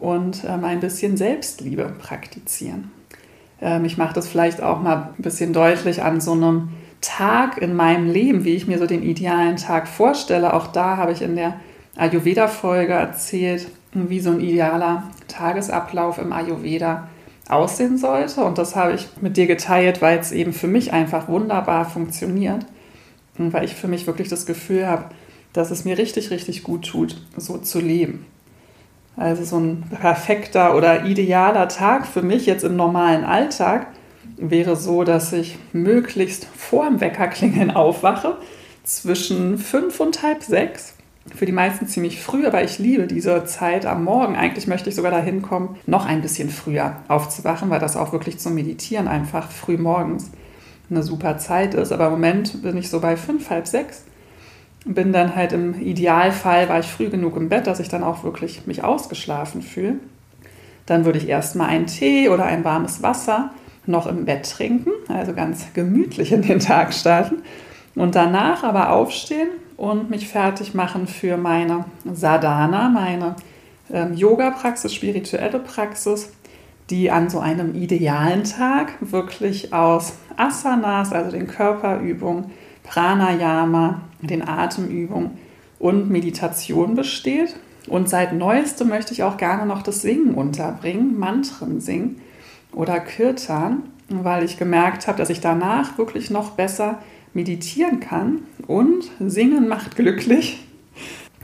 und 0.00 0.44
ähm, 0.44 0.64
ein 0.64 0.80
bisschen 0.80 1.16
Selbstliebe 1.16 1.94
praktizieren? 1.98 2.90
Ähm, 3.60 3.84
ich 3.84 3.96
mache 3.96 4.12
das 4.12 4.28
vielleicht 4.28 4.60
auch 4.60 4.82
mal 4.82 5.14
ein 5.16 5.22
bisschen 5.22 5.52
deutlich 5.52 6.02
an 6.02 6.20
so 6.20 6.32
einem 6.32 6.70
Tag 7.00 7.58
in 7.58 7.74
meinem 7.74 8.10
Leben, 8.10 8.44
wie 8.44 8.54
ich 8.54 8.66
mir 8.66 8.78
so 8.78 8.86
den 8.86 9.02
idealen 9.02 9.56
Tag 9.56 9.86
vorstelle. 9.86 10.52
Auch 10.52 10.66
da 10.66 10.96
habe 10.96 11.12
ich 11.12 11.22
in 11.22 11.36
der 11.36 11.54
Ayurveda-Folge 11.96 12.92
erzählt, 12.92 13.68
wie 13.94 14.20
so 14.20 14.30
ein 14.30 14.40
idealer 14.40 15.04
Tagesablauf 15.28 16.18
im 16.18 16.32
Ayurveda 16.32 17.08
aussehen 17.48 17.98
sollte. 17.98 18.44
Und 18.44 18.58
das 18.58 18.76
habe 18.76 18.94
ich 18.94 19.08
mit 19.20 19.36
dir 19.36 19.46
geteilt, 19.46 20.02
weil 20.02 20.18
es 20.18 20.32
eben 20.32 20.52
für 20.52 20.66
mich 20.66 20.92
einfach 20.92 21.28
wunderbar 21.28 21.84
funktioniert. 21.88 22.66
Und 23.38 23.52
weil 23.52 23.64
ich 23.64 23.74
für 23.74 23.88
mich 23.88 24.06
wirklich 24.06 24.28
das 24.28 24.46
Gefühl 24.46 24.86
habe, 24.86 25.06
dass 25.52 25.70
es 25.70 25.84
mir 25.84 25.98
richtig, 25.98 26.30
richtig 26.30 26.62
gut 26.62 26.86
tut, 26.86 27.20
so 27.36 27.58
zu 27.58 27.80
leben. 27.80 28.26
Also 29.16 29.44
so 29.44 29.58
ein 29.58 29.84
perfekter 30.00 30.74
oder 30.76 31.04
idealer 31.04 31.68
Tag 31.68 32.06
für 32.06 32.22
mich 32.22 32.46
jetzt 32.46 32.64
im 32.64 32.74
normalen 32.74 33.24
Alltag 33.24 33.86
wäre 34.36 34.74
so, 34.74 35.04
dass 35.04 35.32
ich 35.32 35.56
möglichst 35.72 36.46
vor 36.56 36.86
dem 36.86 37.00
Weckerklingeln 37.00 37.70
aufwache, 37.70 38.38
zwischen 38.82 39.58
fünf 39.58 40.00
und 40.00 40.22
halb 40.22 40.42
sechs. 40.42 40.94
Für 41.32 41.46
die 41.46 41.52
meisten 41.52 41.86
ziemlich 41.86 42.20
früh, 42.20 42.46
aber 42.46 42.62
ich 42.62 42.78
liebe 42.78 43.06
diese 43.06 43.44
Zeit 43.44 43.86
am 43.86 44.04
Morgen. 44.04 44.36
Eigentlich 44.36 44.66
möchte 44.66 44.90
ich 44.90 44.94
sogar 44.94 45.10
dahin 45.10 45.40
kommen, 45.40 45.76
noch 45.86 46.04
ein 46.04 46.20
bisschen 46.20 46.50
früher 46.50 46.96
aufzuwachen, 47.08 47.70
weil 47.70 47.80
das 47.80 47.96
auch 47.96 48.12
wirklich 48.12 48.38
zum 48.38 48.54
Meditieren 48.54 49.08
einfach 49.08 49.50
früh 49.50 49.78
morgens 49.78 50.30
eine 50.90 51.02
super 51.02 51.38
Zeit 51.38 51.74
ist. 51.74 51.92
Aber 51.92 52.06
im 52.06 52.12
Moment 52.12 52.62
bin 52.62 52.76
ich 52.76 52.90
so 52.90 53.00
bei 53.00 53.16
fünf, 53.16 53.48
halb 53.48 53.66
sechs. 53.66 54.04
Bin 54.84 55.14
dann 55.14 55.34
halt 55.34 55.52
im 55.52 55.80
Idealfall, 55.80 56.68
war 56.68 56.80
ich 56.80 56.86
früh 56.86 57.08
genug 57.08 57.36
im 57.36 57.48
Bett, 57.48 57.66
dass 57.66 57.80
ich 57.80 57.88
dann 57.88 58.04
auch 58.04 58.22
wirklich 58.22 58.66
mich 58.66 58.84
ausgeschlafen 58.84 59.62
fühle. 59.62 59.94
Dann 60.84 61.06
würde 61.06 61.18
ich 61.18 61.28
erstmal 61.28 61.68
einen 61.68 61.86
Tee 61.86 62.28
oder 62.28 62.44
ein 62.44 62.64
warmes 62.64 63.02
Wasser 63.02 63.50
noch 63.86 64.06
im 64.06 64.26
Bett 64.26 64.50
trinken, 64.50 64.90
also 65.08 65.32
ganz 65.32 65.72
gemütlich 65.72 66.32
in 66.32 66.42
den 66.42 66.60
Tag 66.60 66.92
starten. 66.92 67.36
Und 67.94 68.14
danach 68.14 68.62
aber 68.62 68.90
aufstehen 68.90 69.48
und 69.76 70.10
mich 70.10 70.28
fertig 70.28 70.74
machen 70.74 71.06
für 71.06 71.36
meine 71.36 71.84
Sadhana, 72.04 72.88
meine 72.88 73.36
ähm, 73.92 74.14
Yoga-Praxis, 74.14 74.94
spirituelle 74.94 75.58
Praxis, 75.58 76.32
die 76.90 77.10
an 77.10 77.30
so 77.30 77.40
einem 77.40 77.74
idealen 77.74 78.44
Tag 78.44 78.92
wirklich 79.00 79.72
aus 79.72 80.14
Asanas, 80.36 81.12
also 81.12 81.30
den 81.30 81.46
Körperübungen, 81.46 82.50
Pranayama, 82.82 84.02
den 84.20 84.46
Atemübungen 84.46 85.38
und 85.78 86.10
Meditation 86.10 86.94
besteht. 86.94 87.56
Und 87.88 88.08
seit 88.08 88.32
neuestem 88.32 88.88
möchte 88.88 89.12
ich 89.12 89.22
auch 89.22 89.36
gerne 89.36 89.66
noch 89.66 89.82
das 89.82 90.02
Singen 90.02 90.34
unterbringen, 90.34 91.18
Mantren 91.18 91.80
singen 91.80 92.20
oder 92.72 93.00
Kirtan, 93.00 93.82
weil 94.08 94.44
ich 94.44 94.58
gemerkt 94.58 95.06
habe, 95.06 95.18
dass 95.18 95.30
ich 95.30 95.40
danach 95.40 95.98
wirklich 95.98 96.30
noch 96.30 96.52
besser 96.52 96.98
meditieren 97.34 98.00
kann 98.00 98.42
und 98.66 99.10
Singen 99.20 99.68
macht 99.68 99.96
glücklich. 99.96 100.64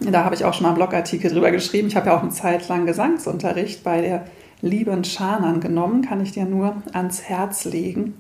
Da 0.01 0.25
habe 0.25 0.35
ich 0.35 0.45
auch 0.45 0.55
schon 0.55 0.63
mal 0.63 0.71
einen 0.71 0.79
Blogartikel 0.79 1.31
drüber 1.31 1.51
geschrieben. 1.51 1.89
Ich 1.89 1.97
habe 1.97 2.07
ja 2.07 2.17
auch 2.17 2.23
eine 2.23 2.31
Zeit 2.31 2.69
lang 2.69 2.87
Gesangsunterricht 2.87 3.85
bei 3.85 4.01
der 4.01 4.27
lieben 4.63 5.05
Schanan 5.05 5.61
genommen, 5.61 6.03
kann 6.03 6.23
ich 6.23 6.33
dir 6.33 6.45
nur 6.45 6.83
ans 6.93 7.23
Herz 7.23 7.65
legen. 7.65 8.15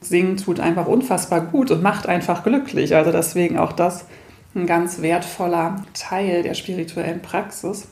Singen 0.00 0.38
tut 0.38 0.60
einfach 0.60 0.86
unfassbar 0.86 1.42
gut 1.42 1.70
und 1.70 1.82
macht 1.82 2.08
einfach 2.08 2.42
glücklich. 2.42 2.94
Also 2.96 3.12
deswegen 3.12 3.58
auch 3.58 3.72
das 3.72 4.06
ein 4.54 4.66
ganz 4.66 5.02
wertvoller 5.02 5.84
Teil 5.94 6.42
der 6.42 6.54
spirituellen 6.54 7.22
Praxis. 7.22 7.86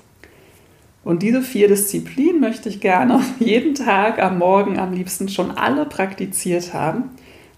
Und 1.05 1.23
diese 1.23 1.43
vier 1.43 1.69
Disziplinen 1.69 2.41
möchte 2.41 2.69
ich 2.69 2.81
gerne 2.81 3.21
jeden 3.39 3.75
Tag 3.75 4.21
am 4.21 4.39
Morgen 4.39 4.79
am 4.79 4.93
liebsten 4.93 5.29
schon 5.29 5.53
alle 5.53 5.87
praktiziert 5.87 6.75
haben. 6.75 7.11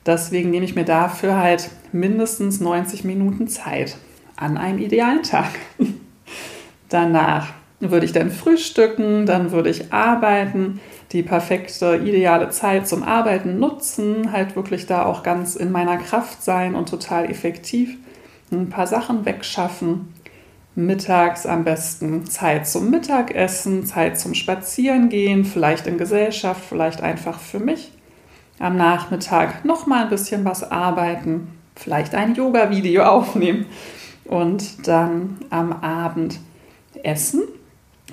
Deswegen 0.06 0.50
nehme 0.50 0.64
ich 0.64 0.74
mir 0.74 0.84
dafür 0.84 1.36
halt 1.36 1.70
mindestens 1.92 2.60
90 2.60 3.04
Minuten 3.04 3.48
Zeit 3.48 3.96
an 4.36 4.56
einem 4.56 4.78
idealen 4.78 5.22
Tag. 5.22 5.50
Danach 6.88 7.48
würde 7.80 8.06
ich 8.06 8.12
dann 8.12 8.30
frühstücken, 8.30 9.26
dann 9.26 9.52
würde 9.52 9.70
ich 9.70 9.92
arbeiten, 9.92 10.80
die 11.12 11.22
perfekte, 11.22 11.96
ideale 11.96 12.50
Zeit 12.50 12.86
zum 12.86 13.02
Arbeiten 13.02 13.58
nutzen, 13.58 14.32
halt 14.32 14.54
wirklich 14.54 14.86
da 14.86 15.04
auch 15.04 15.22
ganz 15.22 15.56
in 15.56 15.72
meiner 15.72 15.96
Kraft 15.96 16.42
sein 16.42 16.74
und 16.74 16.88
total 16.88 17.30
effektiv 17.30 17.96
ein 18.52 18.68
paar 18.68 18.86
Sachen 18.86 19.24
wegschaffen 19.24 20.12
mittags 20.74 21.46
am 21.46 21.64
besten 21.64 22.26
Zeit 22.26 22.66
zum 22.66 22.90
Mittagessen, 22.90 23.84
Zeit 23.86 24.18
zum 24.18 24.34
Spazierengehen, 24.34 25.44
vielleicht 25.44 25.86
in 25.86 25.98
Gesellschaft, 25.98 26.62
vielleicht 26.68 27.02
einfach 27.02 27.38
für 27.38 27.58
mich. 27.58 27.92
Am 28.60 28.76
Nachmittag 28.76 29.64
noch 29.64 29.86
mal 29.86 30.04
ein 30.04 30.10
bisschen 30.10 30.44
was 30.44 30.70
arbeiten, 30.70 31.48
vielleicht 31.74 32.14
ein 32.14 32.34
Yoga-Video 32.34 33.02
aufnehmen 33.04 33.64
und 34.26 34.86
dann 34.86 35.38
am 35.48 35.72
Abend 35.72 36.38
essen, 37.02 37.42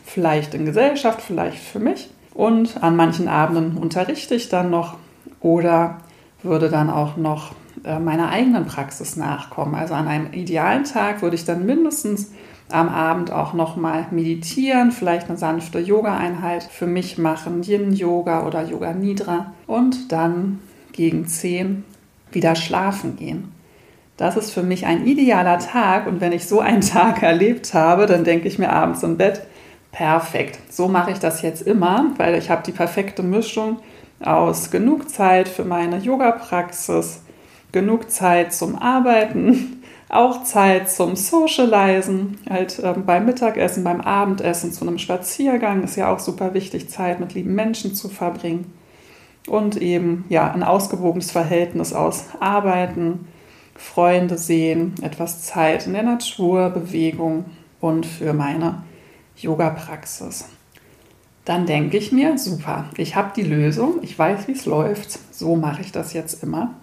vielleicht 0.05 0.53
in 0.53 0.65
Gesellschaft, 0.65 1.21
vielleicht 1.21 1.59
für 1.59 1.79
mich. 1.79 2.09
Und 2.33 2.81
an 2.81 2.95
manchen 2.95 3.27
Abenden 3.27 3.77
unterrichte 3.77 4.35
ich 4.35 4.47
dann 4.47 4.69
noch 4.69 4.95
oder 5.41 5.97
würde 6.43 6.69
dann 6.69 6.89
auch 6.89 7.17
noch 7.17 7.51
äh, 7.83 7.99
meiner 7.99 8.29
eigenen 8.29 8.65
Praxis 8.65 9.17
nachkommen. 9.17 9.75
Also 9.75 9.95
an 9.95 10.07
einem 10.07 10.31
idealen 10.31 10.85
Tag 10.85 11.21
würde 11.21 11.35
ich 11.35 11.43
dann 11.43 11.65
mindestens 11.65 12.31
am 12.69 12.89
Abend 12.89 13.31
auch 13.31 13.53
nochmal 13.53 14.07
meditieren, 14.11 14.91
vielleicht 14.91 15.29
eine 15.29 15.37
sanfte 15.37 15.79
Yoga-Einheit 15.79 16.63
für 16.63 16.87
mich 16.87 17.17
machen, 17.17 17.63
Yin-Yoga 17.63 18.45
oder 18.45 18.63
Yoga 18.63 18.93
Nidra 18.93 19.53
und 19.67 20.11
dann 20.11 20.59
gegen 20.91 21.27
10 21.27 21.85
wieder 22.31 22.55
schlafen 22.55 23.15
gehen. 23.15 23.53
Das 24.17 24.35
ist 24.35 24.51
für 24.51 24.63
mich 24.63 24.85
ein 24.85 25.05
idealer 25.05 25.59
Tag 25.59 26.07
und 26.07 26.19
wenn 26.19 26.31
ich 26.31 26.45
so 26.45 26.59
einen 26.59 26.81
Tag 26.81 27.23
erlebt 27.23 27.73
habe, 27.73 28.05
dann 28.05 28.23
denke 28.23 28.47
ich 28.47 28.59
mir 28.59 28.71
abends 28.71 29.03
im 29.03 29.17
Bett, 29.17 29.43
perfekt. 29.91 30.59
So 30.69 30.87
mache 30.87 31.11
ich 31.11 31.19
das 31.19 31.41
jetzt 31.41 31.61
immer, 31.61 32.07
weil 32.17 32.35
ich 32.35 32.49
habe 32.49 32.63
die 32.65 32.71
perfekte 32.71 33.23
Mischung 33.23 33.77
aus 34.19 34.71
genug 34.71 35.09
Zeit 35.09 35.47
für 35.47 35.63
meine 35.63 35.99
Yoga-Praxis, 35.99 37.21
genug 37.71 38.09
Zeit 38.09 38.53
zum 38.53 38.75
Arbeiten, 38.75 39.76
auch 40.09 40.43
Zeit 40.43 40.89
zum 40.89 41.15
Socializen, 41.15 42.39
halt 42.49 42.79
ähm, 42.83 43.05
beim 43.05 43.25
Mittagessen, 43.25 43.83
beim 43.83 44.01
Abendessen, 44.01 44.71
zu 44.71 44.87
einem 44.87 44.99
Spaziergang 44.99 45.83
ist 45.83 45.97
ja 45.97 46.13
auch 46.13 46.19
super 46.19 46.53
wichtig, 46.53 46.89
Zeit 46.89 47.19
mit 47.19 47.33
lieben 47.33 47.55
Menschen 47.55 47.93
zu 47.93 48.07
verbringen. 48.07 48.73
Und 49.47 49.77
eben 49.77 50.25
ja, 50.29 50.51
ein 50.51 50.63
ausgewogenes 50.63 51.31
Verhältnis 51.31 51.93
aus 51.93 52.25
Arbeiten, 52.39 53.27
Freunde 53.75 54.37
sehen, 54.37 54.95
etwas 55.01 55.43
Zeit 55.43 55.87
in 55.87 55.93
der 55.93 56.03
Natur, 56.03 56.69
Bewegung 56.69 57.45
und 57.79 58.05
für 58.05 58.33
meine 58.33 58.83
Yoga-Praxis. 59.37 60.45
Dann 61.45 61.65
denke 61.65 61.97
ich 61.97 62.11
mir, 62.11 62.37
super, 62.37 62.89
ich 62.97 63.15
habe 63.15 63.31
die 63.35 63.43
Lösung, 63.43 63.99
ich 64.01 64.17
weiß, 64.17 64.47
wie 64.47 64.53
es 64.53 64.65
läuft, 64.65 65.17
so 65.33 65.55
mache 65.55 65.81
ich 65.81 65.91
das 65.93 66.11
jetzt 66.11 66.43
immer. 66.43 66.73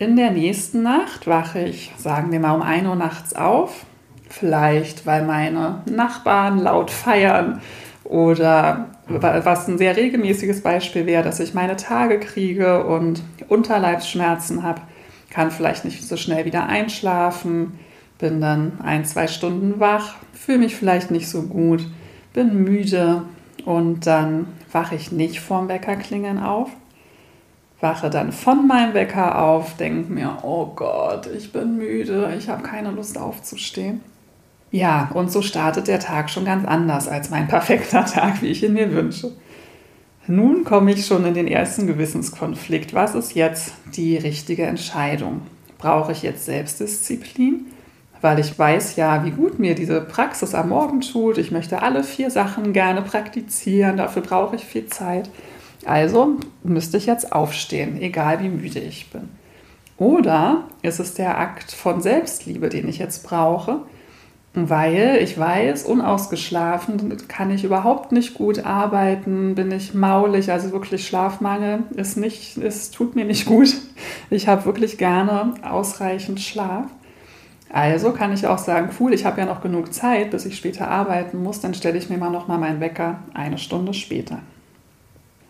In 0.00 0.14
der 0.14 0.30
nächsten 0.30 0.84
Nacht 0.84 1.26
wache 1.26 1.58
ich, 1.58 1.90
sagen 1.98 2.30
wir 2.30 2.38
mal, 2.38 2.54
um 2.54 2.62
1 2.62 2.86
Uhr 2.86 2.94
nachts 2.94 3.34
auf. 3.34 3.84
Vielleicht, 4.30 5.06
weil 5.06 5.24
meine 5.24 5.82
Nachbarn 5.90 6.60
laut 6.60 6.92
feiern 6.92 7.60
oder 8.04 8.90
was 9.08 9.66
ein 9.66 9.76
sehr 9.76 9.96
regelmäßiges 9.96 10.62
Beispiel 10.62 11.04
wäre, 11.04 11.24
dass 11.24 11.40
ich 11.40 11.52
meine 11.52 11.74
Tage 11.74 12.20
kriege 12.20 12.84
und 12.84 13.22
Unterleibsschmerzen 13.48 14.62
habe, 14.62 14.82
kann 15.30 15.50
vielleicht 15.50 15.84
nicht 15.84 16.06
so 16.06 16.16
schnell 16.16 16.44
wieder 16.44 16.66
einschlafen, 16.66 17.80
bin 18.18 18.40
dann 18.40 18.80
ein, 18.80 19.04
zwei 19.04 19.26
Stunden 19.26 19.80
wach, 19.80 20.14
fühle 20.32 20.58
mich 20.58 20.76
vielleicht 20.76 21.10
nicht 21.10 21.28
so 21.28 21.42
gut, 21.42 21.84
bin 22.34 22.62
müde 22.62 23.24
und 23.64 24.06
dann 24.06 24.46
wache 24.70 24.94
ich 24.94 25.10
nicht 25.10 25.40
vorm 25.40 25.68
Weckerklingeln 25.68 26.38
auf 26.38 26.70
wache 27.80 28.10
dann 28.10 28.32
von 28.32 28.66
meinem 28.66 28.94
Wecker 28.94 29.40
auf, 29.42 29.76
denke 29.76 30.12
mir, 30.12 30.38
oh 30.42 30.66
Gott, 30.74 31.26
ich 31.26 31.52
bin 31.52 31.76
müde, 31.76 32.34
ich 32.36 32.48
habe 32.48 32.62
keine 32.62 32.90
Lust 32.90 33.18
aufzustehen. 33.18 34.00
Ja, 34.70 35.10
und 35.14 35.32
so 35.32 35.40
startet 35.40 35.88
der 35.88 36.00
Tag 36.00 36.28
schon 36.28 36.44
ganz 36.44 36.66
anders 36.66 37.08
als 37.08 37.30
mein 37.30 37.48
perfekter 37.48 38.04
Tag, 38.06 38.42
wie 38.42 38.48
ich 38.48 38.62
ihn 38.62 38.74
mir 38.74 38.92
wünsche. 38.92 39.32
Nun 40.26 40.64
komme 40.64 40.92
ich 40.92 41.06
schon 41.06 41.24
in 41.24 41.32
den 41.32 41.48
ersten 41.48 41.86
Gewissenskonflikt. 41.86 42.92
Was 42.92 43.14
ist 43.14 43.34
jetzt 43.34 43.72
die 43.96 44.18
richtige 44.18 44.64
Entscheidung? 44.64 45.40
Brauche 45.78 46.12
ich 46.12 46.22
jetzt 46.22 46.44
Selbstdisziplin? 46.44 47.66
Weil 48.20 48.38
ich 48.38 48.58
weiß 48.58 48.96
ja, 48.96 49.24
wie 49.24 49.30
gut 49.30 49.58
mir 49.58 49.74
diese 49.74 50.02
Praxis 50.02 50.54
am 50.54 50.68
Morgen 50.68 51.00
tut. 51.00 51.38
Ich 51.38 51.50
möchte 51.50 51.80
alle 51.80 52.04
vier 52.04 52.30
Sachen 52.30 52.74
gerne 52.74 53.00
praktizieren. 53.00 53.96
Dafür 53.96 54.20
brauche 54.20 54.56
ich 54.56 54.66
viel 54.66 54.86
Zeit. 54.86 55.30
Also 55.84 56.36
müsste 56.62 56.96
ich 56.96 57.06
jetzt 57.06 57.32
aufstehen, 57.32 58.00
egal 58.00 58.40
wie 58.42 58.48
müde 58.48 58.80
ich 58.80 59.10
bin. 59.10 59.28
Oder 59.96 60.64
ist 60.82 61.00
es 61.00 61.14
der 61.14 61.38
Akt 61.38 61.72
von 61.72 62.00
Selbstliebe, 62.00 62.68
den 62.68 62.88
ich 62.88 62.98
jetzt 62.98 63.24
brauche, 63.24 63.80
weil 64.54 65.18
ich 65.22 65.38
weiß, 65.38 65.84
unausgeschlafen 65.84 67.16
kann 67.28 67.50
ich 67.50 67.64
überhaupt 67.64 68.12
nicht 68.12 68.34
gut 68.34 68.64
arbeiten, 68.64 69.54
bin 69.54 69.70
ich 69.72 69.94
maulig, 69.94 70.50
also 70.50 70.72
wirklich 70.72 71.06
Schlafmangel 71.06 71.80
ist 71.96 72.16
nicht, 72.16 72.56
es 72.58 72.90
tut 72.90 73.14
mir 73.14 73.24
nicht 73.24 73.46
gut. 73.46 73.74
Ich 74.30 74.46
habe 74.46 74.64
wirklich 74.64 74.98
gerne 74.98 75.54
ausreichend 75.62 76.40
Schlaf. 76.40 76.86
Also 77.70 78.12
kann 78.12 78.32
ich 78.32 78.46
auch 78.46 78.58
sagen, 78.58 78.90
cool, 78.98 79.12
ich 79.12 79.24
habe 79.24 79.40
ja 79.40 79.46
noch 79.46 79.60
genug 79.60 79.92
Zeit, 79.92 80.30
bis 80.30 80.46
ich 80.46 80.56
später 80.56 80.88
arbeiten 80.88 81.42
muss, 81.42 81.60
dann 81.60 81.74
stelle 81.74 81.98
ich 81.98 82.08
mir 82.08 82.18
mal 82.18 82.30
noch 82.30 82.48
mal 82.48 82.58
meinen 82.58 82.80
Wecker 82.80 83.18
eine 83.34 83.58
Stunde 83.58 83.94
später. 83.94 84.40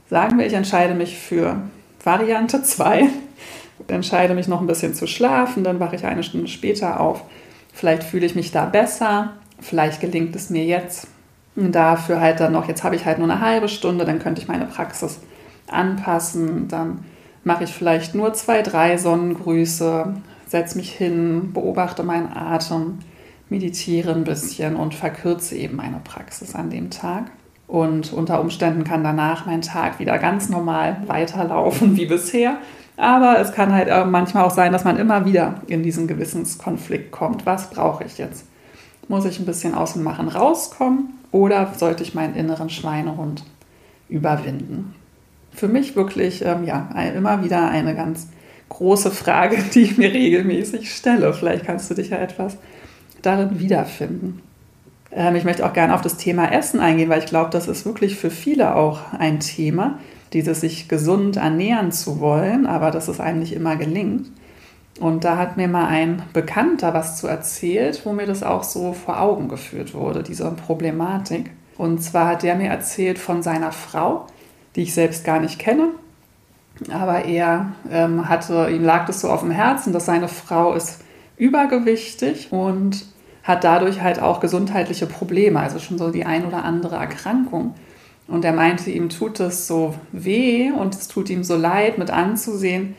Sagen 0.09 0.39
wir, 0.39 0.47
ich 0.47 0.55
entscheide 0.55 0.95
mich 0.95 1.19
für 1.19 1.57
Variante 2.03 2.63
2, 2.63 3.09
entscheide 3.89 4.35
mich 4.35 4.49
noch 4.49 4.61
ein 4.61 4.67
bisschen 4.67 4.95
zu 4.95 5.07
schlafen, 5.07 5.65
dann 5.65 5.81
wache 5.81 5.97
ich 5.97 6.05
eine 6.05 6.23
Stunde 6.23 6.49
später 6.49 7.01
auf 7.01 7.25
Vielleicht 7.79 8.03
fühle 8.03 8.27
ich 8.27 8.35
mich 8.35 8.51
da 8.51 8.65
besser, 8.65 9.35
vielleicht 9.61 10.01
gelingt 10.01 10.35
es 10.35 10.51
mir 10.51 10.65
jetzt. 10.65 11.07
Dafür 11.55 12.21
halt 12.21 12.41
dann 12.41 12.51
noch, 12.51 12.67
jetzt 12.67 12.83
habe 12.83 12.97
ich 12.97 13.05
halt 13.05 13.19
nur 13.19 13.31
eine 13.31 13.41
halbe 13.41 13.69
Stunde, 13.69 14.05
dann 14.05 14.19
könnte 14.19 14.41
ich 14.41 14.49
meine 14.49 14.65
Praxis 14.65 15.21
anpassen. 15.69 16.67
Dann 16.67 17.05
mache 17.45 17.63
ich 17.63 17.71
vielleicht 17.71 18.17
nur 18.17 18.35
zwei, 18.35 18.63
drei 18.63 18.99
Sonnengrüße, 18.99 20.13
setze 20.49 20.77
mich 20.77 20.91
hin, 20.91 21.53
beobachte 21.53 22.03
meinen 22.03 22.33
Atem, 22.33 22.99
meditiere 23.49 24.13
ein 24.13 24.25
bisschen 24.25 24.75
und 24.75 24.97
verkürze 24.97 25.55
eben 25.55 25.77
meine 25.77 26.01
Praxis 26.03 26.57
an 26.57 26.71
dem 26.71 26.91
Tag. 26.91 27.31
Und 27.69 28.15
unter 28.15 28.41
Umständen 28.41 28.83
kann 28.83 29.05
danach 29.05 29.45
mein 29.45 29.61
Tag 29.61 29.99
wieder 29.99 30.19
ganz 30.19 30.49
normal 30.49 30.97
weiterlaufen 31.07 31.97
wie 31.97 32.07
bisher. 32.07 32.57
Aber 32.97 33.39
es 33.39 33.53
kann 33.53 33.73
halt 33.73 33.89
manchmal 34.11 34.45
auch 34.45 34.51
sein, 34.51 34.73
dass 34.73 34.85
man 34.85 34.99
immer 34.99 35.25
wieder 35.25 35.61
in 35.69 35.83
diesen 35.85 36.09
Gewissenskonflikt 36.09 37.13
kommt. 37.13 37.47
Was 37.47 37.71
brauche 37.71 38.05
ich 38.05 38.19
jetzt? 38.19 38.47
Muss 39.07 39.25
ich 39.25 39.39
ein 39.39 39.47
bisschen 39.47 39.75
aus 39.75 39.93
dem 39.93 40.03
Machen 40.03 40.29
rauskommen 40.29 41.11
oder 41.31 41.73
sollte 41.77 42.03
ich 42.03 42.15
meinen 42.15 42.35
inneren 42.35 42.71
Schweinehund 42.71 43.45
überwinden? 44.09 44.95
Für 45.53 45.69
mich 45.69 45.95
wirklich 45.95 46.45
ähm, 46.45 46.65
ja, 46.65 46.89
immer 47.15 47.45
wieder 47.45 47.69
eine 47.69 47.95
ganz 47.95 48.29
große 48.71 49.11
Frage, 49.11 49.59
die 49.75 49.83
ich 49.83 49.99
mir 49.99 50.13
regelmäßig 50.13 50.93
stelle. 50.93 51.33
Vielleicht 51.35 51.67
kannst 51.67 51.91
du 51.91 51.95
dich 51.95 52.11
ja 52.11 52.19
etwas 52.19 52.57
darin 53.23 53.61
wiederfinden. 53.61 54.43
Ähm, 55.13 55.37
ich 55.37 55.45
möchte 55.45 55.65
auch 55.67 55.73
gerne 55.73 55.95
auf 55.95 56.01
das 56.01 56.17
Thema 56.17 56.53
Essen 56.53 56.81
eingehen, 56.81 57.09
weil 57.09 57.21
ich 57.21 57.27
glaube, 57.27 57.51
das 57.51 57.69
ist 57.69 57.85
wirklich 57.87 58.17
für 58.17 58.31
viele 58.31 58.75
auch 58.75 59.13
ein 59.13 59.41
Thema 59.41 59.99
dieses 60.33 60.61
sich 60.61 60.89
gesund 60.89 61.37
ernähren 61.37 61.93
zu 61.93 62.21
wollen, 62.21 62.67
aber 62.67 62.91
dass 62.91 63.09
es 63.09 63.21
einem 63.21 63.41
nicht 63.41 63.53
immer 63.53 63.77
gelingt. 63.77 64.31
Und 65.01 65.25
da 65.25 65.37
hat 65.37 65.57
mir 65.57 65.69
mal 65.69 65.87
ein 65.87 66.23
Bekannter 66.33 66.93
was 66.93 67.19
zu 67.19 67.29
erzählt, 67.29 68.05
wo 68.05 68.13
mir 68.13 68.27
das 68.27 68.43
auch 68.43 68.65
so 68.65 68.93
vor 68.93 69.21
Augen 69.21 69.49
geführt 69.49 69.95
wurde, 69.95 70.23
diese 70.23 70.51
Problematik. 70.51 71.51
Und 71.77 72.03
zwar 72.03 72.27
hat 72.27 72.43
der 72.43 72.57
mir 72.57 72.69
erzählt 72.69 73.19
von 73.19 73.43
seiner 73.43 73.71
Frau, 73.71 74.27
die 74.75 74.83
ich 74.83 74.95
selbst 74.95 75.25
gar 75.25 75.39
nicht 75.39 75.59
kenne. 75.59 75.91
Aber 76.91 77.25
er 77.25 77.73
ähm, 77.91 78.29
hatte, 78.29 78.71
ihm 78.71 78.85
lag 78.85 79.07
das 79.07 79.21
so 79.21 79.31
auf 79.31 79.41
dem 79.41 79.51
Herzen, 79.51 79.93
dass 79.93 80.07
seine 80.07 80.29
Frau 80.29 80.75
ist 80.75 81.01
übergewichtig 81.37 82.53
und 82.53 83.07
hat 83.49 83.65
dadurch 83.65 84.03
halt 84.03 84.21
auch 84.21 84.41
gesundheitliche 84.41 85.07
Probleme, 85.07 85.59
also 85.59 85.79
schon 85.79 85.97
so 85.97 86.11
die 86.11 86.27
ein 86.27 86.45
oder 86.45 86.65
andere 86.65 86.97
Erkrankung. 86.97 87.75
Und 88.27 88.45
er 88.45 88.53
meinte, 88.53 88.91
ihm 88.91 89.09
tut 89.09 89.41
es 89.41 89.67
so 89.67 89.95
weh 90.13 90.71
und 90.71 90.95
es 90.95 91.09
tut 91.09 91.31
ihm 91.31 91.43
so 91.43 91.57
leid 91.57 91.97
mit 91.97 92.11
anzusehen, 92.11 92.95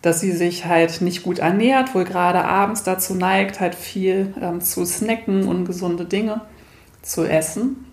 dass 0.00 0.20
sie 0.20 0.30
sich 0.30 0.66
halt 0.66 1.00
nicht 1.00 1.24
gut 1.24 1.40
ernährt, 1.40 1.96
wohl 1.96 2.04
gerade 2.04 2.44
abends 2.44 2.84
dazu 2.84 3.16
neigt, 3.16 3.58
halt 3.58 3.74
viel 3.74 4.32
ähm, 4.40 4.60
zu 4.60 4.86
snacken, 4.86 5.48
ungesunde 5.48 6.04
Dinge 6.04 6.42
zu 7.02 7.24
essen. 7.24 7.84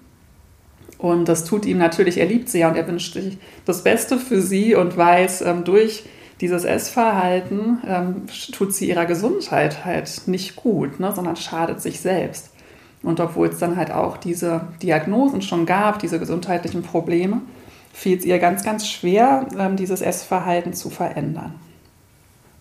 Und 1.00 1.28
das 1.28 1.44
tut 1.44 1.66
ihm 1.66 1.80
natürlich, 1.80 2.20
er 2.20 2.28
liebt 2.28 2.50
sie 2.50 2.60
ja 2.60 2.70
und 2.70 2.76
er 2.76 2.88
wünscht 2.88 3.16
sich 3.16 3.40
das 3.66 3.84
Beste 3.84 4.20
für 4.20 4.42
sie 4.42 4.76
und 4.76 4.96
weiß, 4.96 5.42
ähm, 5.42 5.64
durch 5.64 6.04
dieses 6.42 6.66
Essverhalten 6.66 7.80
ähm, 7.88 8.24
tut 8.52 8.74
sie 8.74 8.90
ihrer 8.90 9.06
Gesundheit 9.06 9.86
halt 9.86 10.24
nicht 10.28 10.56
gut, 10.56 11.00
ne, 11.00 11.14
sondern 11.16 11.36
schadet 11.36 11.82
sich 11.82 12.02
selbst. 12.02 12.50
Und 13.04 13.20
obwohl 13.20 13.48
es 13.48 13.60
dann 13.60 13.78
halt 13.78 13.92
auch 13.92 14.18
diese 14.18 14.68
Diagnosen 14.82 15.42
schon 15.42 15.66
gab, 15.66 16.00
diese 16.00 16.20
gesundheitlichen 16.20 16.82
Probleme, 16.82 17.42
fiel 17.94 18.18
es 18.18 18.26
ihr 18.26 18.40
ganz, 18.40 18.64
ganz 18.64 18.88
schwer, 18.90 19.48
ähm, 19.58 19.78
dieses 19.78 20.02
Essverhalten 20.02 20.74
zu 20.74 20.90
verändern. 20.90 21.56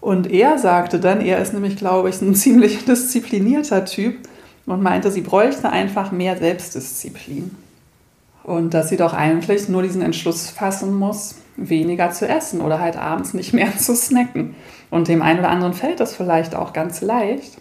Und 0.00 0.30
er 0.30 0.58
sagte 0.58 1.00
dann, 1.00 1.22
er 1.22 1.38
ist 1.38 1.54
nämlich, 1.54 1.76
glaube 1.76 2.10
ich, 2.10 2.20
ein 2.20 2.34
ziemlich 2.34 2.84
disziplinierter 2.84 3.84
Typ 3.87 4.28
und 4.66 4.82
meinte, 4.82 5.10
sie 5.10 5.22
bräuchte 5.22 5.70
einfach 5.70 6.12
mehr 6.12 6.37
Selbstdisziplin. 6.37 7.50
Und 8.44 8.74
dass 8.74 8.90
sie 8.90 8.98
doch 8.98 9.14
eigentlich 9.14 9.68
nur 9.70 9.82
diesen 9.82 10.02
Entschluss 10.02 10.50
fassen 10.50 10.94
muss, 10.94 11.37
weniger 11.56 12.10
zu 12.10 12.28
essen 12.28 12.60
oder 12.60 12.80
halt 12.80 12.96
abends 12.96 13.34
nicht 13.34 13.52
mehr 13.52 13.76
zu 13.78 13.94
snacken. 13.94 14.54
Und 14.90 15.08
dem 15.08 15.22
einen 15.22 15.40
oder 15.40 15.50
anderen 15.50 15.74
fällt 15.74 16.00
das 16.00 16.14
vielleicht 16.14 16.54
auch 16.54 16.72
ganz 16.72 17.00
leicht. 17.00 17.58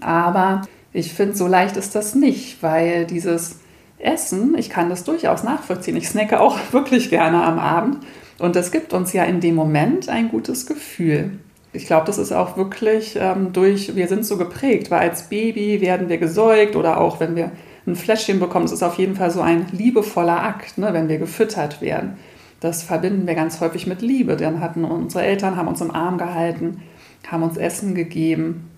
Aber 0.00 0.62
ich 0.92 1.12
finde, 1.12 1.36
so 1.36 1.46
leicht 1.46 1.76
ist 1.76 1.94
das 1.94 2.14
nicht, 2.14 2.62
weil 2.62 3.06
dieses 3.06 3.60
Essen, 3.98 4.56
ich 4.56 4.70
kann 4.70 4.88
das 4.88 5.04
durchaus 5.04 5.42
nachvollziehen. 5.42 5.96
Ich 5.96 6.08
snacke 6.08 6.40
auch 6.40 6.58
wirklich 6.72 7.10
gerne 7.10 7.42
am 7.42 7.58
Abend 7.58 7.98
und 8.38 8.56
das 8.56 8.72
gibt 8.72 8.92
uns 8.92 9.12
ja 9.12 9.24
in 9.24 9.40
dem 9.40 9.54
Moment 9.54 10.08
ein 10.08 10.28
gutes 10.28 10.66
Gefühl. 10.66 11.38
Ich 11.72 11.86
glaube, 11.86 12.06
das 12.06 12.18
ist 12.18 12.32
auch 12.32 12.56
wirklich 12.56 13.16
ähm, 13.20 13.52
durch, 13.52 13.94
wir 13.94 14.08
sind 14.08 14.26
so 14.26 14.36
geprägt, 14.36 14.90
weil 14.90 15.08
als 15.08 15.28
Baby 15.28 15.80
werden 15.80 16.08
wir 16.08 16.18
gesäugt 16.18 16.74
oder 16.74 17.00
auch 17.00 17.20
wenn 17.20 17.36
wir 17.36 17.52
ein 17.86 17.94
Fläschchen 17.94 18.40
bekommen, 18.40 18.64
das 18.64 18.72
ist 18.72 18.82
auf 18.82 18.98
jeden 18.98 19.14
Fall 19.14 19.30
so 19.30 19.40
ein 19.40 19.66
liebevoller 19.70 20.42
Akt, 20.42 20.78
ne, 20.78 20.92
wenn 20.92 21.08
wir 21.08 21.18
gefüttert 21.18 21.80
werden. 21.80 22.18
Das 22.60 22.82
verbinden 22.82 23.26
wir 23.26 23.34
ganz 23.34 23.60
häufig 23.60 23.86
mit 23.86 24.02
Liebe. 24.02 24.36
Dann 24.36 24.60
hatten 24.60 24.84
unsere 24.84 25.24
Eltern, 25.24 25.56
haben 25.56 25.68
uns 25.68 25.80
im 25.80 25.90
Arm 25.90 26.18
gehalten, 26.18 26.82
haben 27.26 27.42
uns 27.42 27.56
Essen 27.56 27.94
gegeben. 27.94 28.68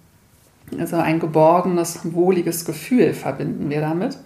Also 0.78 0.96
ein 0.96 1.20
geborgenes, 1.20 2.00
wohliges 2.04 2.64
Gefühl 2.64 3.12
verbinden 3.12 3.68
wir 3.68 3.80
damit. 3.80 4.16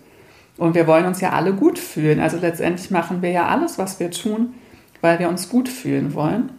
Und 0.58 0.74
wir 0.74 0.86
wollen 0.86 1.06
uns 1.06 1.20
ja 1.20 1.30
alle 1.30 1.52
gut 1.54 1.78
fühlen. 1.78 2.20
Also 2.20 2.38
letztendlich 2.38 2.90
machen 2.90 3.22
wir 3.22 3.30
ja 3.30 3.48
alles, 3.48 3.78
was 3.78 3.98
wir 3.98 4.10
tun, 4.10 4.54
weil 5.00 5.18
wir 5.18 5.28
uns 5.28 5.48
gut 5.48 5.68
fühlen 5.68 6.14
wollen. 6.14 6.50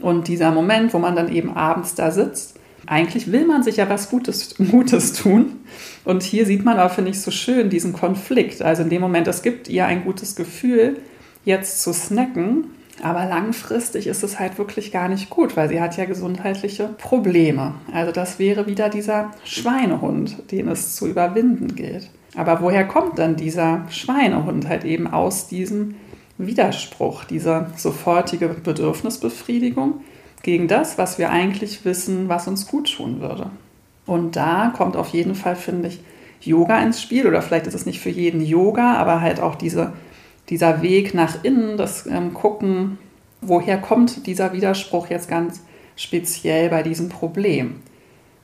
Und 0.00 0.28
dieser 0.28 0.50
Moment, 0.50 0.94
wo 0.94 0.98
man 0.98 1.14
dann 1.14 1.30
eben 1.32 1.54
abends 1.54 1.94
da 1.94 2.10
sitzt, 2.10 2.58
eigentlich 2.86 3.30
will 3.30 3.46
man 3.46 3.62
sich 3.62 3.76
ja 3.76 3.88
was 3.88 4.10
Gutes, 4.10 4.56
Gutes 4.70 5.12
tun. 5.12 5.60
Und 6.04 6.22
hier 6.22 6.46
sieht 6.46 6.64
man 6.64 6.78
aber, 6.78 6.90
finde 6.90 7.10
ich, 7.10 7.20
so 7.20 7.30
schön 7.30 7.70
diesen 7.70 7.92
Konflikt. 7.92 8.62
Also 8.62 8.82
in 8.82 8.90
dem 8.90 9.00
Moment, 9.00 9.28
es 9.28 9.42
gibt 9.42 9.68
ihr 9.68 9.86
ein 9.86 10.04
gutes 10.04 10.34
Gefühl, 10.34 10.96
jetzt 11.44 11.82
zu 11.82 11.92
snacken, 11.92 12.66
aber 13.02 13.24
langfristig 13.26 14.06
ist 14.06 14.22
es 14.22 14.38
halt 14.38 14.58
wirklich 14.58 14.92
gar 14.92 15.08
nicht 15.08 15.30
gut, 15.30 15.56
weil 15.56 15.68
sie 15.68 15.80
hat 15.80 15.96
ja 15.96 16.04
gesundheitliche 16.04 16.88
Probleme. 16.98 17.74
Also 17.92 18.12
das 18.12 18.38
wäre 18.38 18.66
wieder 18.66 18.88
dieser 18.88 19.30
Schweinehund, 19.44 20.50
den 20.50 20.68
es 20.68 20.94
zu 20.94 21.08
überwinden 21.08 21.74
gilt. 21.74 22.10
Aber 22.36 22.60
woher 22.60 22.86
kommt 22.86 23.18
dann 23.18 23.36
dieser 23.36 23.84
Schweinehund 23.90 24.68
halt 24.68 24.84
eben 24.84 25.06
aus 25.06 25.48
diesem 25.48 25.96
Widerspruch, 26.38 27.24
dieser 27.24 27.70
sofortige 27.76 28.48
Bedürfnisbefriedigung 28.48 30.00
gegen 30.42 30.68
das, 30.68 30.96
was 30.96 31.18
wir 31.18 31.30
eigentlich 31.30 31.84
wissen, 31.84 32.28
was 32.28 32.48
uns 32.48 32.66
gut 32.66 32.94
tun 32.94 33.20
würde? 33.20 33.50
Und 34.06 34.36
da 34.36 34.72
kommt 34.76 34.96
auf 34.96 35.08
jeden 35.08 35.34
Fall, 35.34 35.56
finde 35.56 35.88
ich, 35.88 36.00
Yoga 36.40 36.80
ins 36.82 37.00
Spiel 37.00 37.26
oder 37.26 37.40
vielleicht 37.40 37.66
ist 37.66 37.74
es 37.74 37.86
nicht 37.86 38.00
für 38.00 38.10
jeden 38.10 38.40
Yoga, 38.40 38.94
aber 38.94 39.20
halt 39.20 39.40
auch 39.40 39.54
diese 39.54 39.92
dieser 40.48 40.82
Weg 40.82 41.14
nach 41.14 41.44
innen, 41.44 41.76
das 41.76 42.06
ähm, 42.06 42.34
Gucken, 42.34 42.98
woher 43.40 43.78
kommt 43.78 44.26
dieser 44.26 44.52
Widerspruch 44.52 45.08
jetzt 45.08 45.28
ganz 45.28 45.62
speziell 45.96 46.68
bei 46.68 46.82
diesem 46.82 47.08
Problem. 47.08 47.76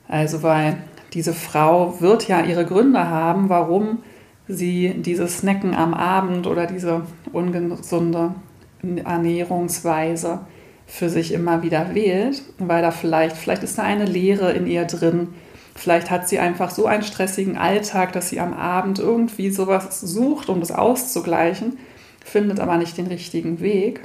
Also 0.07 0.43
weil 0.43 0.77
diese 1.13 1.33
Frau 1.33 1.99
wird 2.01 2.27
ja 2.27 2.41
ihre 2.41 2.65
Gründe 2.65 3.09
haben, 3.09 3.49
warum 3.49 3.99
sie 4.47 4.95
dieses 4.97 5.39
Snacken 5.39 5.75
am 5.75 5.93
Abend 5.93 6.47
oder 6.47 6.65
diese 6.65 7.03
ungesunde 7.31 8.33
Ernährungsweise 8.81 10.39
für 10.87 11.09
sich 11.09 11.33
immer 11.33 11.61
wieder 11.61 11.93
wählt, 11.93 12.41
weil 12.57 12.81
da 12.81 12.91
vielleicht, 12.91 13.37
vielleicht 13.37 13.63
ist 13.63 13.77
da 13.77 13.83
eine 13.83 14.05
Leere 14.05 14.51
in 14.53 14.65
ihr 14.65 14.85
drin, 14.85 15.29
vielleicht 15.75 16.09
hat 16.09 16.27
sie 16.27 16.39
einfach 16.39 16.71
so 16.71 16.87
einen 16.87 17.03
stressigen 17.03 17.57
Alltag, 17.57 18.11
dass 18.13 18.29
sie 18.29 18.39
am 18.39 18.53
Abend 18.53 18.97
irgendwie 18.97 19.51
sowas 19.51 20.01
sucht, 20.01 20.49
um 20.49 20.59
das 20.59 20.71
auszugleichen 20.71 21.77
findet 22.23 22.59
aber 22.59 22.77
nicht 22.77 22.97
den 22.97 23.07
richtigen 23.07 23.59
Weg. 23.59 24.01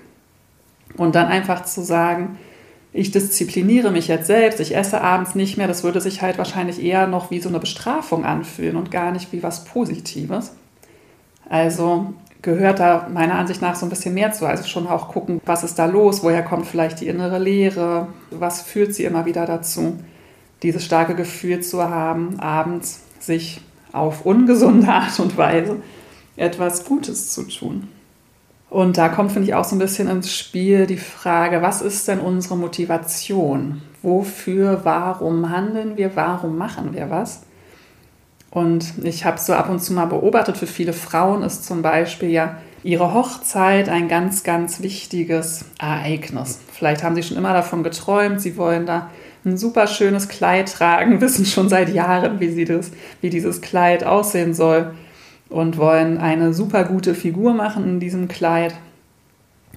Und 0.96 1.14
dann 1.14 1.26
einfach 1.26 1.64
zu 1.64 1.82
sagen, 1.82 2.38
ich 2.92 3.10
diszipliniere 3.10 3.90
mich 3.90 4.06
jetzt 4.06 4.28
selbst, 4.28 4.60
ich 4.60 4.76
esse 4.76 5.00
abends 5.00 5.34
nicht 5.34 5.56
mehr, 5.56 5.66
das 5.66 5.82
würde 5.82 6.00
sich 6.00 6.22
halt 6.22 6.38
wahrscheinlich 6.38 6.80
eher 6.80 7.08
noch 7.08 7.32
wie 7.32 7.40
so 7.40 7.48
eine 7.48 7.58
Bestrafung 7.58 8.24
anfühlen 8.24 8.76
und 8.76 8.92
gar 8.92 9.10
nicht 9.10 9.32
wie 9.32 9.42
was 9.42 9.64
Positives. 9.64 10.52
Also 11.48 12.14
gehört 12.40 12.78
da 12.78 13.08
meiner 13.12 13.34
Ansicht 13.34 13.60
nach 13.62 13.74
so 13.74 13.84
ein 13.84 13.88
bisschen 13.88 14.14
mehr 14.14 14.32
zu. 14.32 14.46
Also 14.46 14.64
schon 14.68 14.86
auch 14.86 15.08
gucken, 15.08 15.40
was 15.44 15.64
ist 15.64 15.78
da 15.78 15.86
los, 15.86 16.22
woher 16.22 16.42
kommt 16.42 16.66
vielleicht 16.66 17.00
die 17.00 17.08
innere 17.08 17.38
Leere, 17.38 18.08
was 18.30 18.62
führt 18.62 18.94
sie 18.94 19.04
immer 19.04 19.24
wieder 19.24 19.46
dazu, 19.46 19.98
dieses 20.62 20.84
starke 20.84 21.16
Gefühl 21.16 21.60
zu 21.60 21.82
haben, 21.82 22.38
abends 22.38 23.00
sich 23.18 23.60
auf 23.92 24.24
ungesunde 24.24 24.86
Art 24.92 25.18
und 25.18 25.36
Weise 25.36 25.82
etwas 26.36 26.84
Gutes 26.84 27.32
zu 27.32 27.42
tun. 27.44 27.88
Und 28.74 28.98
da 28.98 29.08
kommt, 29.08 29.30
finde 29.30 29.46
ich, 29.46 29.54
auch 29.54 29.62
so 29.62 29.76
ein 29.76 29.78
bisschen 29.78 30.08
ins 30.08 30.36
Spiel 30.36 30.88
die 30.88 30.96
Frage, 30.96 31.62
was 31.62 31.80
ist 31.80 32.08
denn 32.08 32.18
unsere 32.18 32.56
Motivation? 32.56 33.82
Wofür, 34.02 34.80
warum 34.82 35.48
handeln 35.48 35.96
wir, 35.96 36.16
warum 36.16 36.58
machen 36.58 36.92
wir 36.92 37.08
was? 37.08 37.42
Und 38.50 39.04
ich 39.04 39.24
habe 39.24 39.38
so 39.38 39.52
ab 39.52 39.70
und 39.70 39.78
zu 39.80 39.92
mal 39.92 40.06
beobachtet, 40.06 40.56
für 40.56 40.66
viele 40.66 40.92
Frauen 40.92 41.44
ist 41.44 41.64
zum 41.64 41.82
Beispiel 41.82 42.30
ja 42.30 42.56
ihre 42.82 43.14
Hochzeit 43.14 43.88
ein 43.88 44.08
ganz, 44.08 44.42
ganz 44.42 44.82
wichtiges 44.82 45.66
Ereignis. 45.78 46.58
Vielleicht 46.72 47.04
haben 47.04 47.14
sie 47.14 47.22
schon 47.22 47.36
immer 47.36 47.52
davon 47.52 47.84
geträumt, 47.84 48.40
sie 48.40 48.56
wollen 48.56 48.86
da 48.86 49.08
ein 49.44 49.56
super 49.56 49.86
schönes 49.86 50.26
Kleid 50.26 50.72
tragen, 50.72 51.20
wissen 51.20 51.46
schon 51.46 51.68
seit 51.68 51.94
Jahren, 51.94 52.40
wie, 52.40 52.50
sie 52.50 52.64
das, 52.64 52.90
wie 53.20 53.30
dieses 53.30 53.60
Kleid 53.60 54.02
aussehen 54.02 54.52
soll 54.52 54.94
und 55.54 55.78
wollen 55.78 56.18
eine 56.18 56.52
super 56.52 56.84
gute 56.84 57.14
Figur 57.14 57.54
machen 57.54 57.84
in 57.84 58.00
diesem 58.00 58.28
Kleid. 58.28 58.74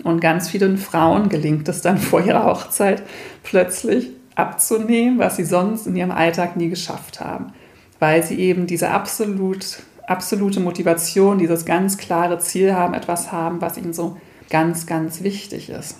Und 0.03 0.19
ganz 0.19 0.49
vielen 0.49 0.77
Frauen 0.77 1.29
gelingt 1.29 1.67
es 1.69 1.81
dann 1.81 1.97
vor 1.97 2.21
ihrer 2.21 2.45
Hochzeit 2.45 3.03
plötzlich 3.43 4.09
abzunehmen, 4.35 5.17
was 5.17 5.35
sie 5.37 5.45
sonst 5.45 5.87
in 5.87 5.95
ihrem 5.95 6.11
Alltag 6.11 6.55
nie 6.57 6.69
geschafft 6.69 7.19
haben 7.19 7.53
weil 7.99 8.23
sie 8.23 8.39
eben 8.39 8.67
diese 8.67 8.91
absolut, 8.91 9.79
absolute 10.05 10.59
Motivation, 10.59 11.39
dieses 11.39 11.65
ganz 11.65 11.97
klare 11.97 12.39
Ziel 12.39 12.73
haben, 12.73 12.93
etwas 12.93 13.31
haben, 13.31 13.61
was 13.61 13.77
ihnen 13.77 13.93
so 13.93 14.17
ganz, 14.49 14.85
ganz 14.85 15.23
wichtig 15.23 15.69
ist. 15.69 15.97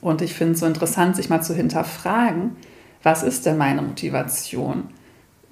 Und 0.00 0.20
ich 0.20 0.34
finde 0.34 0.54
es 0.54 0.60
so 0.60 0.66
interessant, 0.66 1.16
sich 1.16 1.30
mal 1.30 1.42
zu 1.42 1.54
hinterfragen, 1.54 2.56
was 3.02 3.22
ist 3.22 3.46
denn 3.46 3.56
meine 3.56 3.82
Motivation? 3.82 4.84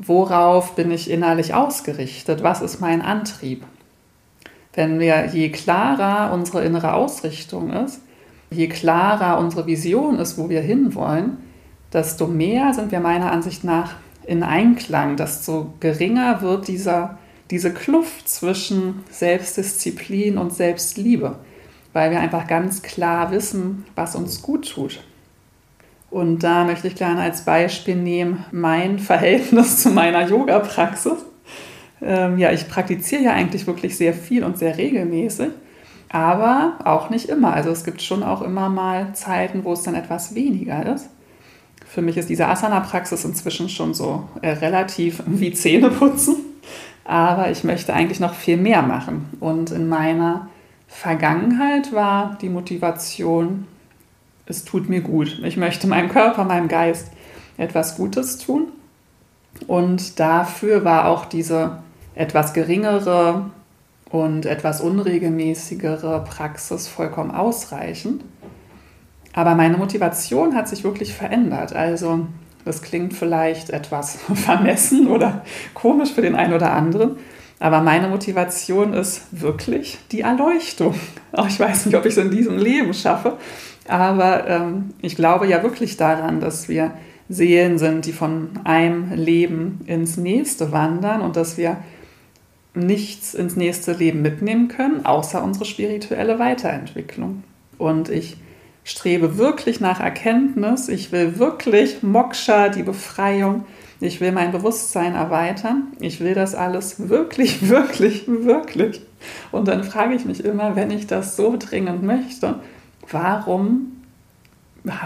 Worauf 0.02 0.76
bin 0.76 0.90
ich 0.90 1.10
innerlich 1.10 1.52
ausgerichtet? 1.52 2.42
Was 2.42 2.62
ist 2.62 2.80
mein 2.80 3.02
Antrieb? 3.02 3.64
Wenn 4.72 4.98
wir, 4.98 5.26
je 5.26 5.50
klarer 5.50 6.32
unsere 6.32 6.64
innere 6.64 6.94
Ausrichtung 6.94 7.70
ist, 7.70 8.00
je 8.50 8.68
klarer 8.68 9.38
unsere 9.38 9.66
Vision 9.66 10.18
ist, 10.18 10.38
wo 10.38 10.48
wir 10.48 10.62
hinwollen, 10.62 11.36
desto 11.92 12.26
mehr 12.26 12.72
sind 12.72 12.92
wir 12.92 13.00
meiner 13.00 13.30
Ansicht 13.30 13.62
nach 13.62 13.96
in 14.24 14.42
Einklang, 14.42 15.16
desto 15.16 15.74
geringer 15.80 16.40
wird 16.40 16.68
dieser, 16.68 17.18
diese 17.50 17.74
Kluft 17.74 18.26
zwischen 18.26 19.04
Selbstdisziplin 19.10 20.38
und 20.38 20.54
Selbstliebe, 20.54 21.36
weil 21.92 22.10
wir 22.10 22.20
einfach 22.20 22.46
ganz 22.46 22.80
klar 22.80 23.32
wissen, 23.32 23.84
was 23.96 24.16
uns 24.16 24.40
gut 24.40 24.70
tut. 24.70 25.00
Und 26.10 26.40
da 26.40 26.64
möchte 26.64 26.88
ich 26.88 26.96
gerne 26.96 27.20
als 27.20 27.44
Beispiel 27.44 27.94
nehmen 27.94 28.44
mein 28.50 28.98
Verhältnis 28.98 29.82
zu 29.82 29.90
meiner 29.90 30.26
Yoga-Praxis. 30.26 31.24
Ähm, 32.02 32.38
ja, 32.38 32.50
ich 32.50 32.68
praktiziere 32.68 33.22
ja 33.22 33.32
eigentlich 33.32 33.66
wirklich 33.66 33.96
sehr 33.96 34.14
viel 34.14 34.42
und 34.42 34.58
sehr 34.58 34.76
regelmäßig, 34.76 35.50
aber 36.08 36.78
auch 36.84 37.10
nicht 37.10 37.28
immer. 37.28 37.52
Also 37.52 37.70
es 37.70 37.84
gibt 37.84 38.02
schon 38.02 38.22
auch 38.22 38.42
immer 38.42 38.68
mal 38.68 39.12
Zeiten, 39.14 39.64
wo 39.64 39.72
es 39.72 39.82
dann 39.82 39.94
etwas 39.94 40.34
weniger 40.34 40.94
ist. 40.94 41.10
Für 41.86 42.02
mich 42.02 42.16
ist 42.16 42.28
diese 42.28 42.46
Asana-Praxis 42.46 43.24
inzwischen 43.24 43.68
schon 43.68 43.94
so 43.94 44.28
äh, 44.42 44.50
relativ 44.50 45.22
wie 45.26 45.52
Zähneputzen. 45.52 46.36
Aber 47.04 47.50
ich 47.50 47.64
möchte 47.64 47.92
eigentlich 47.92 48.20
noch 48.20 48.34
viel 48.34 48.56
mehr 48.56 48.82
machen. 48.82 49.28
Und 49.40 49.72
in 49.72 49.88
meiner 49.88 50.48
Vergangenheit 50.86 51.92
war 51.92 52.38
die 52.40 52.48
Motivation, 52.48 53.66
es 54.50 54.64
tut 54.64 54.88
mir 54.88 55.00
gut. 55.00 55.40
Ich 55.44 55.56
möchte 55.56 55.86
meinem 55.86 56.10
Körper, 56.10 56.44
meinem 56.44 56.68
Geist 56.68 57.08
etwas 57.56 57.96
Gutes 57.96 58.38
tun. 58.38 58.72
Und 59.66 60.18
dafür 60.18 60.84
war 60.84 61.08
auch 61.08 61.24
diese 61.24 61.78
etwas 62.14 62.52
geringere 62.52 63.50
und 64.10 64.44
etwas 64.44 64.80
unregelmäßigere 64.80 66.24
Praxis 66.24 66.88
vollkommen 66.88 67.30
ausreichend. 67.30 68.24
Aber 69.32 69.54
meine 69.54 69.76
Motivation 69.76 70.56
hat 70.56 70.68
sich 70.68 70.82
wirklich 70.82 71.14
verändert. 71.14 71.74
Also 71.74 72.26
das 72.64 72.82
klingt 72.82 73.14
vielleicht 73.14 73.70
etwas 73.70 74.16
vermessen 74.34 75.06
oder 75.06 75.44
komisch 75.74 76.12
für 76.12 76.22
den 76.22 76.34
einen 76.34 76.54
oder 76.54 76.72
anderen. 76.72 77.16
Aber 77.60 77.82
meine 77.82 78.08
Motivation 78.08 78.94
ist 78.94 79.22
wirklich 79.30 79.98
die 80.10 80.22
Erleuchtung. 80.22 80.94
Ich 81.46 81.60
weiß 81.60 81.86
nicht, 81.86 81.94
ob 81.94 82.04
ich 82.06 82.16
es 82.16 82.18
in 82.18 82.32
diesem 82.32 82.58
Leben 82.58 82.92
schaffe, 82.92 83.36
aber 83.90 84.48
ähm, 84.48 84.90
ich 85.02 85.16
glaube 85.16 85.46
ja 85.46 85.62
wirklich 85.62 85.96
daran, 85.96 86.40
dass 86.40 86.68
wir 86.68 86.92
Seelen 87.28 87.78
sind, 87.78 88.06
die 88.06 88.12
von 88.12 88.50
einem 88.64 89.12
Leben 89.14 89.80
ins 89.86 90.16
nächste 90.16 90.72
wandern 90.72 91.20
und 91.20 91.36
dass 91.36 91.56
wir 91.56 91.76
nichts 92.74 93.34
ins 93.34 93.56
nächste 93.56 93.92
Leben 93.92 94.22
mitnehmen 94.22 94.68
können, 94.68 95.04
außer 95.04 95.42
unsere 95.42 95.64
spirituelle 95.64 96.38
Weiterentwicklung. 96.38 97.42
Und 97.78 98.08
ich 98.08 98.36
strebe 98.84 99.38
wirklich 99.38 99.80
nach 99.80 100.00
Erkenntnis, 100.00 100.88
ich 100.88 101.12
will 101.12 101.38
wirklich 101.38 102.02
Moksha, 102.02 102.68
die 102.68 102.82
Befreiung, 102.82 103.64
ich 104.00 104.20
will 104.20 104.32
mein 104.32 104.52
Bewusstsein 104.52 105.14
erweitern, 105.14 105.88
ich 106.00 106.20
will 106.20 106.34
das 106.34 106.54
alles 106.54 107.08
wirklich, 107.08 107.68
wirklich, 107.68 108.26
wirklich. 108.26 109.02
Und 109.52 109.68
dann 109.68 109.84
frage 109.84 110.14
ich 110.14 110.24
mich 110.24 110.44
immer, 110.44 110.76
wenn 110.76 110.90
ich 110.90 111.06
das 111.06 111.36
so 111.36 111.56
dringend 111.58 112.02
möchte, 112.02 112.56
warum 113.10 113.96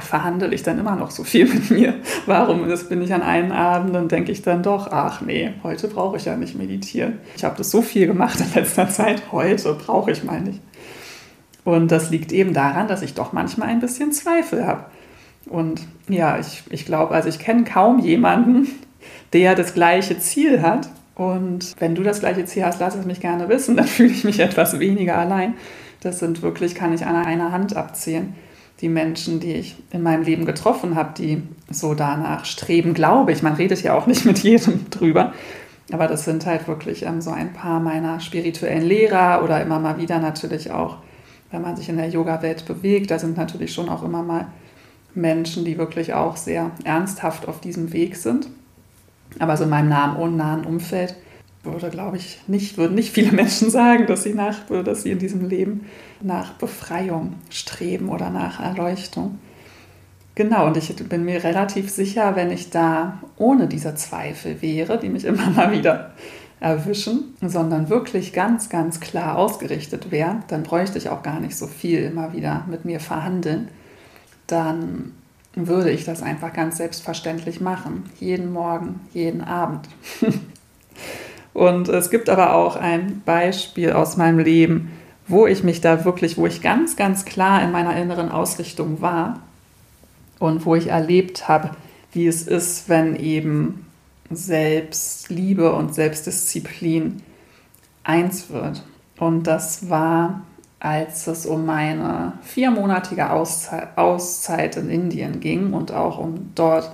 verhandle 0.00 0.54
ich 0.54 0.62
dann 0.62 0.78
immer 0.78 0.94
noch 0.94 1.10
so 1.10 1.24
viel 1.24 1.46
mit 1.46 1.70
mir? 1.70 1.94
Warum 2.26 2.68
das 2.68 2.88
bin 2.88 3.02
ich 3.02 3.12
an 3.12 3.22
einen 3.22 3.52
Abend 3.52 3.96
und 3.96 4.12
denke 4.12 4.30
ich 4.30 4.42
dann 4.42 4.62
doch, 4.62 4.90
ach 4.92 5.20
nee, 5.20 5.54
heute 5.62 5.88
brauche 5.88 6.16
ich 6.16 6.26
ja 6.26 6.36
nicht 6.36 6.56
meditieren. 6.56 7.18
Ich 7.36 7.44
habe 7.44 7.56
das 7.56 7.70
so 7.70 7.82
viel 7.82 8.06
gemacht 8.06 8.38
in 8.40 8.52
letzter 8.54 8.88
Zeit, 8.88 9.32
heute 9.32 9.74
brauche 9.74 10.12
ich 10.12 10.22
mal 10.22 10.40
nicht. 10.40 10.60
Und 11.64 11.90
das 11.90 12.10
liegt 12.10 12.30
eben 12.30 12.52
daran, 12.52 12.88
dass 12.88 13.02
ich 13.02 13.14
doch 13.14 13.32
manchmal 13.32 13.68
ein 13.68 13.80
bisschen 13.80 14.12
Zweifel 14.12 14.66
habe. 14.66 14.84
Und 15.46 15.86
ja, 16.08 16.38
ich, 16.38 16.62
ich 16.70 16.84
glaube, 16.84 17.14
also 17.14 17.28
ich 17.28 17.38
kenne 17.38 17.64
kaum 17.64 17.98
jemanden, 18.00 18.68
der 19.32 19.54
das 19.54 19.74
gleiche 19.74 20.18
Ziel 20.18 20.62
hat. 20.62 20.88
Und 21.14 21.74
wenn 21.78 21.94
du 21.94 22.02
das 22.02 22.20
gleiche 22.20 22.44
Ziel 22.44 22.64
hast, 22.64 22.80
lass 22.80 22.94
es 22.94 23.06
mich 23.06 23.20
gerne 23.20 23.48
wissen, 23.48 23.76
dann 23.76 23.86
fühle 23.86 24.10
ich 24.10 24.24
mich 24.24 24.40
etwas 24.40 24.78
weniger 24.78 25.18
allein. 25.18 25.54
Das 26.04 26.20
sind 26.20 26.42
wirklich, 26.42 26.76
kann 26.76 26.92
ich 26.92 27.04
an 27.04 27.16
einer 27.16 27.50
Hand 27.50 27.76
abzählen, 27.76 28.34
die 28.80 28.88
Menschen, 28.88 29.40
die 29.40 29.54
ich 29.54 29.76
in 29.90 30.02
meinem 30.02 30.22
Leben 30.22 30.44
getroffen 30.44 30.94
habe, 30.94 31.14
die 31.16 31.42
so 31.70 31.94
danach 31.94 32.44
streben, 32.44 32.94
glaube 32.94 33.32
ich. 33.32 33.42
Man 33.42 33.54
redet 33.54 33.82
ja 33.82 33.94
auch 33.94 34.06
nicht 34.06 34.24
mit 34.24 34.38
jedem 34.38 34.86
drüber. 34.90 35.32
Aber 35.90 36.06
das 36.06 36.24
sind 36.24 36.46
halt 36.46 36.68
wirklich 36.68 37.04
ähm, 37.04 37.20
so 37.20 37.30
ein 37.30 37.52
paar 37.52 37.80
meiner 37.80 38.20
spirituellen 38.20 38.84
Lehrer 38.84 39.42
oder 39.42 39.60
immer 39.60 39.80
mal 39.80 39.98
wieder 39.98 40.20
natürlich 40.20 40.70
auch 40.70 40.98
wenn 41.54 41.62
man 41.62 41.76
sich 41.76 41.88
in 41.88 41.96
der 41.96 42.08
Yoga-Welt 42.08 42.66
bewegt, 42.66 43.12
da 43.12 43.18
sind 43.18 43.36
natürlich 43.36 43.72
schon 43.72 43.88
auch 43.88 44.02
immer 44.02 44.24
mal 44.24 44.48
Menschen, 45.14 45.64
die 45.64 45.78
wirklich 45.78 46.12
auch 46.12 46.36
sehr 46.36 46.72
ernsthaft 46.82 47.46
auf 47.46 47.60
diesem 47.60 47.92
Weg 47.92 48.16
sind. 48.16 48.48
Aber 49.38 49.56
so 49.56 49.62
in 49.62 49.70
meinem 49.70 49.88
nahen 49.88 50.16
und 50.16 50.36
nahen 50.36 50.64
Umfeld 50.64 51.14
würde, 51.64 51.90
glaube 51.90 52.16
ich, 52.16 52.40
nicht, 52.46 52.76
würden 52.76 52.94
nicht 52.94 53.12
viele 53.12 53.32
Menschen 53.36 53.70
sagen, 53.70 54.06
dass 54.06 54.22
sie, 54.22 54.34
nach, 54.34 54.60
dass 54.84 55.02
sie 55.02 55.10
in 55.10 55.18
diesem 55.18 55.48
Leben 55.48 55.86
nach 56.20 56.54
Befreiung 56.54 57.34
streben 57.50 58.08
oder 58.08 58.30
nach 58.30 58.60
Erleuchtung. 58.60 59.38
Genau, 60.34 60.66
und 60.66 60.76
ich 60.76 60.94
bin 60.96 61.24
mir 61.24 61.44
relativ 61.44 61.90
sicher, 61.90 62.34
wenn 62.34 62.50
ich 62.50 62.70
da 62.70 63.20
ohne 63.36 63.68
diese 63.68 63.94
Zweifel 63.94 64.60
wäre, 64.62 64.98
die 64.98 65.08
mich 65.08 65.24
immer 65.24 65.50
mal 65.50 65.72
wieder 65.72 66.12
erwischen, 66.60 67.36
sondern 67.42 67.90
wirklich 67.90 68.32
ganz, 68.32 68.68
ganz 68.68 69.00
klar 69.00 69.36
ausgerichtet 69.36 70.10
wäre, 70.10 70.38
dann 70.48 70.62
bräuchte 70.62 70.98
ich 70.98 71.08
auch 71.08 71.22
gar 71.22 71.40
nicht 71.40 71.56
so 71.56 71.66
viel 71.66 72.00
immer 72.00 72.32
wieder 72.32 72.64
mit 72.68 72.84
mir 72.84 73.00
verhandeln. 73.00 73.68
Dann 74.46 75.12
würde 75.54 75.90
ich 75.90 76.04
das 76.04 76.22
einfach 76.22 76.52
ganz 76.52 76.78
selbstverständlich 76.78 77.60
machen. 77.60 78.10
Jeden 78.18 78.52
Morgen, 78.52 79.00
jeden 79.12 79.40
Abend. 79.42 79.88
Und 81.54 81.88
es 81.88 82.10
gibt 82.10 82.28
aber 82.28 82.54
auch 82.54 82.76
ein 82.76 83.22
Beispiel 83.24 83.92
aus 83.92 84.16
meinem 84.16 84.40
Leben, 84.40 84.90
wo 85.26 85.46
ich 85.46 85.62
mich 85.62 85.80
da 85.80 86.04
wirklich, 86.04 86.36
wo 86.36 86.46
ich 86.46 86.60
ganz, 86.60 86.96
ganz 86.96 87.24
klar 87.24 87.62
in 87.62 87.72
meiner 87.72 87.96
inneren 87.96 88.30
Ausrichtung 88.30 89.00
war 89.00 89.40
und 90.38 90.66
wo 90.66 90.74
ich 90.74 90.88
erlebt 90.88 91.48
habe, 91.48 91.70
wie 92.12 92.26
es 92.26 92.42
ist, 92.42 92.88
wenn 92.88 93.16
eben 93.16 93.86
Selbstliebe 94.30 95.72
und 95.72 95.94
Selbstdisziplin 95.94 97.22
eins 98.02 98.50
wird. 98.50 98.82
Und 99.18 99.46
das 99.46 99.88
war, 99.88 100.42
als 100.80 101.28
es 101.28 101.46
um 101.46 101.64
meine 101.64 102.34
viermonatige 102.42 103.30
Auszeit, 103.30 104.76
in 104.76 104.90
Indien 104.90 105.40
ging 105.40 105.72
und 105.72 105.92
auch 105.92 106.18
um 106.18 106.50
dort 106.54 106.92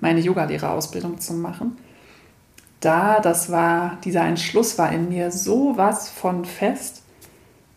meine 0.00 0.20
Yogalehrerausbildung 0.20 1.18
zu 1.18 1.32
machen. 1.34 1.76
Da, 2.82 3.20
das 3.20 3.50
war, 3.50 3.96
dieser 4.04 4.24
Entschluss 4.24 4.76
war 4.76 4.92
in 4.92 5.08
mir 5.08 5.30
so 5.30 5.76
was 5.76 6.10
von 6.10 6.44
fest, 6.44 7.02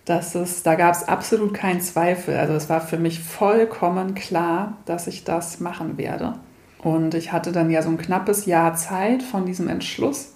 dass 0.03 0.35
es, 0.35 0.63
da 0.63 0.75
gab 0.75 0.93
es 0.93 1.07
absolut 1.07 1.53
keinen 1.53 1.79
Zweifel. 1.79 2.35
Also 2.35 2.53
es 2.53 2.69
war 2.69 2.81
für 2.81 2.97
mich 2.97 3.19
vollkommen 3.19 4.15
klar, 4.15 4.77
dass 4.85 5.07
ich 5.07 5.23
das 5.23 5.59
machen 5.59 5.97
werde. 5.97 6.33
Und 6.79 7.13
ich 7.13 7.31
hatte 7.31 7.51
dann 7.51 7.69
ja 7.69 7.81
so 7.81 7.89
ein 7.89 7.97
knappes 7.97 8.47
Jahr 8.47 8.75
Zeit 8.75 9.23
von 9.23 9.45
diesem 9.45 9.69
Entschluss. 9.69 10.33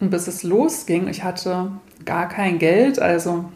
Und 0.00 0.10
bis 0.10 0.28
es 0.28 0.44
losging, 0.44 1.08
ich 1.08 1.24
hatte 1.24 1.72
gar 2.04 2.28
kein 2.28 2.58
Geld. 2.58 3.00
Also 3.00 3.46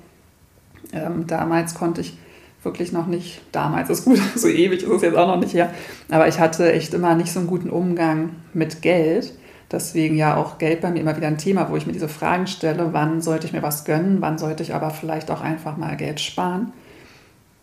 ähm, 0.92 1.28
damals 1.28 1.74
konnte 1.74 2.00
ich 2.00 2.18
wirklich 2.64 2.92
noch 2.92 3.06
nicht, 3.06 3.40
damals 3.52 3.88
ist 3.88 4.04
gut, 4.04 4.18
so 4.34 4.48
ewig 4.48 4.82
ist 4.82 4.88
es 4.88 5.02
jetzt 5.02 5.16
auch 5.16 5.28
noch 5.28 5.40
nicht 5.40 5.54
her, 5.54 5.72
aber 6.10 6.28
ich 6.28 6.38
hatte 6.38 6.72
echt 6.72 6.92
immer 6.92 7.14
nicht 7.14 7.32
so 7.32 7.38
einen 7.38 7.48
guten 7.48 7.70
Umgang 7.70 8.30
mit 8.52 8.82
Geld. 8.82 9.32
Deswegen 9.70 10.16
ja 10.16 10.36
auch 10.36 10.58
Geld 10.58 10.80
bei 10.80 10.90
mir 10.90 11.00
immer 11.00 11.16
wieder 11.16 11.28
ein 11.28 11.38
Thema, 11.38 11.70
wo 11.70 11.76
ich 11.76 11.86
mir 11.86 11.92
diese 11.92 12.08
Fragen 12.08 12.46
stelle, 12.48 12.92
wann 12.92 13.22
sollte 13.22 13.46
ich 13.46 13.52
mir 13.52 13.62
was 13.62 13.84
gönnen, 13.84 14.16
wann 14.20 14.36
sollte 14.36 14.62
ich 14.62 14.74
aber 14.74 14.90
vielleicht 14.90 15.30
auch 15.30 15.40
einfach 15.40 15.76
mal 15.76 15.96
Geld 15.96 16.18
sparen. 16.18 16.72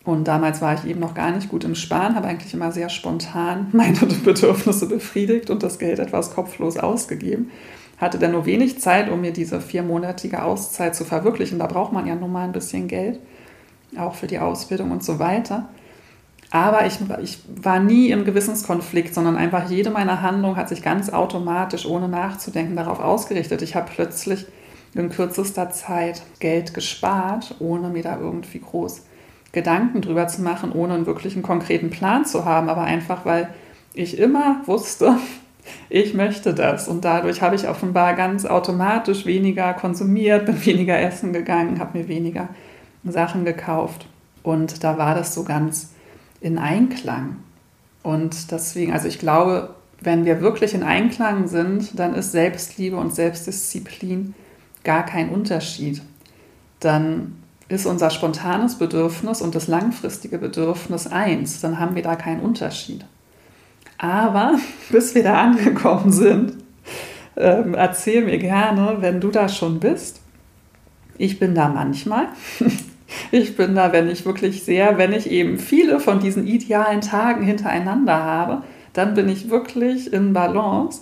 Und 0.05 0.25
damals 0.29 0.61
war 0.61 0.73
ich 0.73 0.89
eben 0.89 1.01
noch 1.01 1.13
gar 1.13 1.31
nicht 1.31 1.49
gut 1.49 1.65
im 1.65 1.75
Sparen, 1.75 2.15
habe 2.15 2.29
eigentlich 2.29 2.53
immer 2.53 2.71
sehr 2.71 2.87
spontan 2.87 3.67
meine 3.73 3.97
Bedürfnisse 3.97 4.87
befriedigt 4.87 5.49
und 5.49 5.63
das 5.63 5.79
Geld 5.79 5.99
etwas 5.99 6.33
kopflos 6.33 6.77
ausgegeben. 6.77 7.51
Hatte 7.97 8.17
dann 8.17 8.31
nur 8.31 8.45
wenig 8.45 8.79
Zeit, 8.79 9.09
um 9.11 9.19
mir 9.19 9.33
diese 9.33 9.59
viermonatige 9.59 10.43
Auszeit 10.43 10.95
zu 10.95 11.03
verwirklichen. 11.03 11.59
Da 11.59 11.67
braucht 11.67 11.91
man 11.91 12.07
ja 12.07 12.15
nun 12.15 12.31
mal 12.31 12.45
ein 12.45 12.53
bisschen 12.53 12.87
Geld, 12.87 13.19
auch 13.97 14.15
für 14.15 14.27
die 14.27 14.39
Ausbildung 14.39 14.91
und 14.91 15.03
so 15.03 15.19
weiter. 15.19 15.67
Aber 16.49 16.85
ich, 16.85 16.99
ich 17.21 17.39
war 17.61 17.79
nie 17.79 18.09
im 18.09 18.23
Gewissenskonflikt, 18.23 19.13
sondern 19.13 19.35
einfach 19.35 19.69
jede 19.69 19.89
meiner 19.89 20.21
Handlungen 20.21 20.55
hat 20.55 20.69
sich 20.69 20.81
ganz 20.81 21.09
automatisch, 21.09 21.85
ohne 21.85 22.07
nachzudenken, 22.07 22.75
darauf 22.75 22.99
ausgerichtet. 22.99 23.61
Ich 23.61 23.75
habe 23.75 23.89
plötzlich 23.93 24.45
in 24.95 25.09
kürzester 25.09 25.69
Zeit 25.71 26.21
Geld 26.39 26.73
gespart, 26.73 27.55
ohne 27.59 27.89
mir 27.89 28.03
da 28.03 28.17
irgendwie 28.19 28.59
groß 28.59 29.01
Gedanken 29.51 30.01
drüber 30.01 30.27
zu 30.27 30.41
machen, 30.41 30.71
ohne 30.71 30.93
einen 30.93 31.05
wirklichen 31.05 31.41
konkreten 31.41 31.89
Plan 31.89 32.25
zu 32.25 32.45
haben, 32.45 32.69
aber 32.69 32.83
einfach, 32.83 33.25
weil 33.25 33.49
ich 33.93 34.17
immer 34.17 34.61
wusste, 34.65 35.17
ich 35.89 36.13
möchte 36.13 36.53
das. 36.53 36.87
Und 36.87 37.03
dadurch 37.03 37.41
habe 37.41 37.55
ich 37.55 37.67
offenbar 37.67 38.13
ganz 38.13 38.45
automatisch 38.45 39.25
weniger 39.25 39.73
konsumiert, 39.73 40.45
bin 40.45 40.65
weniger 40.65 40.97
essen 40.97 41.33
gegangen, 41.33 41.79
habe 41.79 41.97
mir 41.97 42.07
weniger 42.07 42.47
Sachen 43.03 43.43
gekauft. 43.43 44.07
Und 44.43 44.83
da 44.83 44.97
war 44.97 45.13
das 45.13 45.33
so 45.33 45.43
ganz 45.43 45.91
in 46.41 46.57
Einklang. 46.57 47.37
Und 48.03 48.51
deswegen, 48.51 48.93
also 48.93 49.07
ich 49.07 49.19
glaube, 49.19 49.75
wenn 50.01 50.25
wir 50.25 50.41
wirklich 50.41 50.73
in 50.73 50.83
Einklang 50.83 51.47
sind, 51.47 51.99
dann 51.99 52.13
ist 52.13 52.31
Selbstliebe 52.31 52.97
und 52.97 53.13
Selbstdisziplin 53.13 54.33
gar 54.83 55.05
kein 55.05 55.29
Unterschied. 55.29 56.01
Dann 56.79 57.35
ist 57.69 57.85
unser 57.85 58.09
spontanes 58.09 58.75
Bedürfnis 58.75 59.41
und 59.41 59.55
das 59.55 59.67
langfristige 59.67 60.37
Bedürfnis 60.37 61.07
eins, 61.07 61.59
dann 61.59 61.79
haben 61.79 61.95
wir 61.95 62.03
da 62.03 62.15
keinen 62.15 62.41
Unterschied. 62.41 63.05
Aber 63.97 64.57
bis 64.89 65.15
wir 65.15 65.23
da 65.23 65.41
angekommen 65.41 66.11
sind, 66.11 66.53
ähm, 67.35 67.73
erzähl 67.73 68.23
mir 68.23 68.37
gerne, 68.37 68.97
wenn 68.99 69.19
du 69.19 69.29
da 69.29 69.49
schon 69.49 69.79
bist. 69.79 70.21
Ich 71.17 71.39
bin 71.39 71.55
da 71.55 71.67
manchmal. 71.67 72.27
Ich 73.31 73.55
bin 73.55 73.75
da, 73.75 73.93
wenn 73.93 74.09
ich 74.09 74.25
wirklich 74.25 74.63
sehr, 74.63 74.97
wenn 74.97 75.13
ich 75.13 75.29
eben 75.29 75.59
viele 75.59 75.99
von 75.99 76.19
diesen 76.19 76.45
idealen 76.45 77.01
Tagen 77.01 77.43
hintereinander 77.43 78.23
habe, 78.23 78.63
dann 78.93 79.13
bin 79.13 79.29
ich 79.29 79.49
wirklich 79.49 80.11
in 80.11 80.33
Balance. 80.33 81.01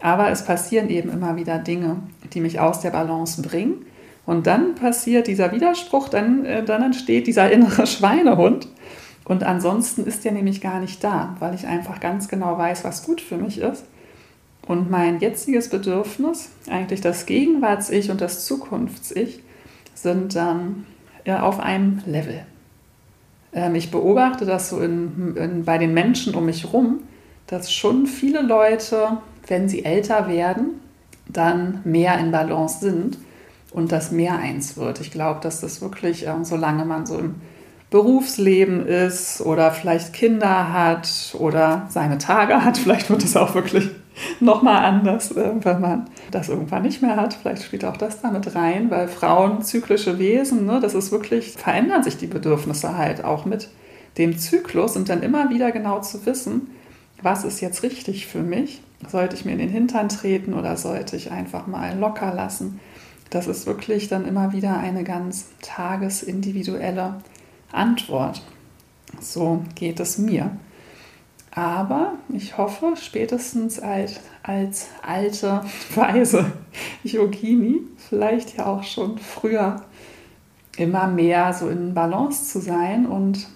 Aber 0.00 0.30
es 0.30 0.44
passieren 0.44 0.90
eben 0.90 1.10
immer 1.10 1.36
wieder 1.36 1.58
Dinge, 1.58 1.96
die 2.32 2.40
mich 2.40 2.60
aus 2.60 2.80
der 2.80 2.90
Balance 2.90 3.40
bringen. 3.40 3.86
Und 4.26 4.46
dann 4.46 4.74
passiert 4.74 5.28
dieser 5.28 5.52
Widerspruch, 5.52 6.08
dann, 6.08 6.44
äh, 6.44 6.64
dann 6.64 6.82
entsteht 6.82 7.26
dieser 7.26 7.50
innere 7.50 7.86
Schweinehund. 7.86 8.68
Und 9.24 9.42
ansonsten 9.42 10.04
ist 10.04 10.24
der 10.24 10.32
nämlich 10.32 10.60
gar 10.60 10.80
nicht 10.80 11.02
da, 11.02 11.36
weil 11.40 11.54
ich 11.54 11.66
einfach 11.66 12.00
ganz 12.00 12.28
genau 12.28 12.58
weiß, 12.58 12.84
was 12.84 13.04
gut 13.04 13.20
für 13.20 13.36
mich 13.36 13.58
ist. 13.58 13.84
Und 14.66 14.90
mein 14.90 15.20
jetziges 15.20 15.70
Bedürfnis, 15.70 16.50
eigentlich 16.68 17.00
das 17.00 17.26
Gegenwarts-Ich 17.26 18.10
und 18.10 18.20
das 18.20 18.44
Zukunfts-Ich, 18.46 19.40
sind 19.94 20.34
dann 20.34 20.84
äh, 21.26 21.34
auf 21.34 21.60
einem 21.60 22.02
Level. 22.06 22.40
Ähm, 23.52 23.74
ich 23.74 23.90
beobachte 23.90 24.46
das 24.46 24.70
so 24.70 24.80
in, 24.80 25.36
in, 25.36 25.64
bei 25.64 25.76
den 25.76 25.92
Menschen 25.92 26.34
um 26.34 26.46
mich 26.46 26.64
herum, 26.64 27.00
dass 27.46 27.72
schon 27.72 28.06
viele 28.06 28.42
Leute, 28.42 29.18
wenn 29.46 29.68
sie 29.68 29.84
älter 29.84 30.28
werden, 30.28 30.80
dann 31.28 31.80
mehr 31.84 32.18
in 32.18 32.30
Balance 32.30 32.80
sind 32.80 33.18
und 33.72 33.92
das 33.92 34.12
mehr 34.12 34.38
eins 34.38 34.76
wird. 34.76 35.00
Ich 35.00 35.10
glaube, 35.10 35.40
dass 35.40 35.60
das 35.60 35.82
wirklich, 35.82 36.26
ähm, 36.26 36.44
solange 36.44 36.84
man 36.84 37.06
so 37.06 37.18
im 37.18 37.34
Berufsleben 37.90 38.86
ist 38.86 39.40
oder 39.40 39.70
vielleicht 39.70 40.12
Kinder 40.12 40.72
hat 40.72 41.34
oder 41.38 41.86
seine 41.88 42.18
Tage 42.18 42.64
hat, 42.64 42.78
vielleicht 42.78 43.10
wird 43.10 43.24
es 43.24 43.36
auch 43.36 43.54
wirklich 43.54 43.90
nochmal 44.40 44.84
anders, 44.84 45.32
äh, 45.32 45.52
wenn 45.60 45.80
man 45.80 46.10
das 46.30 46.48
irgendwann 46.48 46.82
nicht 46.82 47.02
mehr 47.02 47.16
hat. 47.16 47.34
Vielleicht 47.34 47.62
spielt 47.62 47.84
auch 47.84 47.96
das 47.96 48.20
damit 48.20 48.54
rein, 48.54 48.90
weil 48.90 49.08
Frauen 49.08 49.62
zyklische 49.62 50.18
Wesen, 50.18 50.66
ne, 50.66 50.80
das 50.80 50.94
ist 50.94 51.12
wirklich, 51.12 51.52
verändern 51.52 52.02
sich 52.02 52.16
die 52.16 52.26
Bedürfnisse 52.26 52.96
halt 52.96 53.24
auch 53.24 53.44
mit 53.44 53.68
dem 54.18 54.38
Zyklus 54.38 54.96
und 54.96 55.08
dann 55.08 55.22
immer 55.22 55.50
wieder 55.50 55.72
genau 55.72 56.00
zu 56.00 56.24
wissen, 56.26 56.70
was 57.22 57.44
ist 57.44 57.60
jetzt 57.60 57.82
richtig 57.82 58.26
für 58.26 58.42
mich? 58.42 58.82
Sollte 59.08 59.36
ich 59.36 59.44
mir 59.44 59.52
in 59.52 59.58
den 59.58 59.68
Hintern 59.68 60.08
treten 60.08 60.54
oder 60.54 60.76
sollte 60.76 61.16
ich 61.16 61.30
einfach 61.30 61.66
mal 61.66 61.98
locker 61.98 62.32
lassen? 62.34 62.80
Das 63.30 63.46
ist 63.46 63.66
wirklich 63.66 64.08
dann 64.08 64.26
immer 64.26 64.52
wieder 64.52 64.78
eine 64.78 65.04
ganz 65.04 65.48
tagesindividuelle 65.60 67.16
Antwort. 67.72 68.42
So 69.20 69.64
geht 69.74 70.00
es 70.00 70.18
mir. 70.18 70.56
Aber 71.56 72.12
ich 72.28 72.58
hoffe, 72.58 72.96
spätestens 72.96 73.80
als, 73.80 74.20
als 74.42 74.88
alte, 75.00 75.62
weise 75.94 76.52
Yogini, 77.02 77.80
vielleicht 77.96 78.58
ja 78.58 78.66
auch 78.66 78.84
schon 78.84 79.16
früher, 79.18 79.82
immer 80.76 81.06
mehr 81.06 81.54
so 81.54 81.70
in 81.70 81.94
Balance 81.94 82.52
zu 82.52 82.60
sein 82.60 83.06
und 83.06 83.46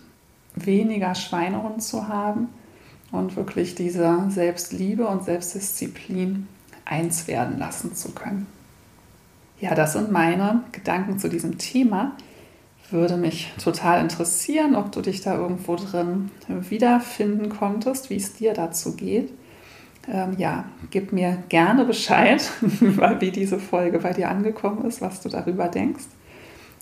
weniger 0.55 1.15
Schweinehund 1.15 1.83
zu 1.83 2.09
haben 2.09 2.49
und 3.13 3.37
wirklich 3.37 3.75
diese 3.75 4.25
Selbstliebe 4.31 5.07
und 5.07 5.25
Selbstdisziplin 5.25 6.49
eins 6.87 7.29
werden 7.29 7.59
lassen 7.59 7.95
zu 7.95 8.13
können. 8.13 8.47
Ja, 9.61 9.75
das 9.75 9.93
sind 9.93 10.11
meine 10.11 10.65
Gedanken 10.73 11.19
zu 11.19 11.29
diesem 11.29 11.59
Thema. 11.59 12.13
Würde 12.91 13.17
mich 13.17 13.53
total 13.63 14.01
interessieren, 14.01 14.75
ob 14.75 14.91
du 14.91 15.01
dich 15.01 15.21
da 15.21 15.37
irgendwo 15.37 15.77
drin 15.77 16.31
wiederfinden 16.49 17.49
konntest, 17.49 18.11
wie 18.11 18.17
es 18.17 18.35
dir 18.35 18.53
dazu 18.53 18.97
geht. 18.97 19.33
Ähm, 20.09 20.35
ja, 20.39 20.65
gib 20.91 21.13
mir 21.13 21.43
gerne 21.49 21.85
Bescheid, 21.85 22.51
wie 22.61 23.31
diese 23.31 23.61
Folge 23.61 24.01
bei 24.01 24.13
dir 24.13 24.29
angekommen 24.29 24.85
ist, 24.87 25.01
was 25.01 25.21
du 25.21 25.29
darüber 25.29 25.69
denkst. 25.69 26.07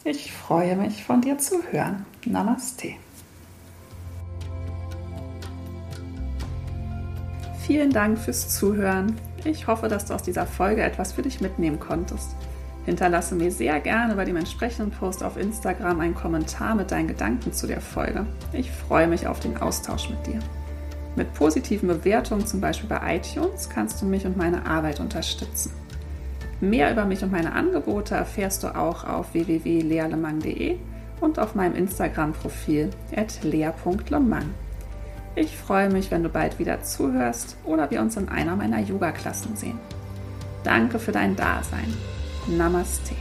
Ich 0.05 0.33
freue 0.33 0.77
mich, 0.77 1.05
von 1.05 1.21
dir 1.21 1.37
zu 1.37 1.63
hören. 1.71 2.07
Namaste. 2.25 2.95
Vielen 7.67 7.91
Dank 7.91 8.19
fürs 8.19 8.49
Zuhören. 8.49 9.17
Ich 9.45 9.67
hoffe, 9.67 9.89
dass 9.89 10.07
du 10.07 10.15
aus 10.15 10.23
dieser 10.23 10.47
Folge 10.47 10.83
etwas 10.83 11.13
für 11.13 11.23
dich 11.23 11.43
mitnehmen 11.43 11.79
konntest. 11.79 12.31
Hinterlasse 12.89 13.35
mir 13.35 13.51
sehr 13.51 13.81
gerne 13.81 14.15
bei 14.15 14.25
dem 14.25 14.37
entsprechenden 14.37 14.91
Post 14.91 15.23
auf 15.23 15.37
Instagram 15.37 16.01
einen 16.01 16.15
Kommentar 16.15 16.75
mit 16.75 16.91
deinen 16.91 17.07
Gedanken 17.07 17.53
zu 17.53 17.67
der 17.67 17.83
Folge. 17.83 18.25
Ich 18.55 18.71
freue 18.71 19.07
mich 19.07 19.27
auf 19.27 19.41
den 19.41 19.59
Austausch 19.59 20.09
mit 20.09 20.27
dir. 20.27 20.39
Mit 21.15 21.35
positiven 21.35 21.87
Bewertungen, 21.87 22.47
zum 22.47 22.63
Beispiel 22.63 22.89
bei 22.89 23.17
iTunes, 23.17 23.69
kannst 23.69 24.01
du 24.01 24.07
mich 24.07 24.25
und 24.25 24.39
meine 24.39 24.65
Arbeit 24.65 25.01
unterstützen. 25.01 25.71
Mehr 26.63 26.91
über 26.91 27.05
mich 27.05 27.23
und 27.23 27.31
meine 27.31 27.53
Angebote 27.53 28.15
erfährst 28.15 28.63
du 28.63 28.75
auch 28.75 29.05
auf 29.05 29.35
www.lealemang.de 29.35 30.79
und 31.21 31.39
auf 31.39 31.55
meinem 31.55 31.75
Instagram-Profil 31.75 32.89
lea.lemang. 33.43 34.55
Ich 35.35 35.55
freue 35.55 35.91
mich, 35.91 36.11
wenn 36.11 36.23
du 36.23 36.31
bald 36.31 36.59
wieder 36.59 36.83
zuhörst 36.83 37.59
oder 37.67 37.91
wir 37.91 38.01
uns 38.01 38.17
in 38.17 38.31
einer 38.31 38.57
meiner 38.57 38.81
Yoga-Klassen 38.81 39.57
sehen. 39.57 39.79
Danke 40.65 40.99
für 40.99 41.13
dein 41.13 41.37
Dasein. 41.37 41.93
Namaste. 42.49 43.15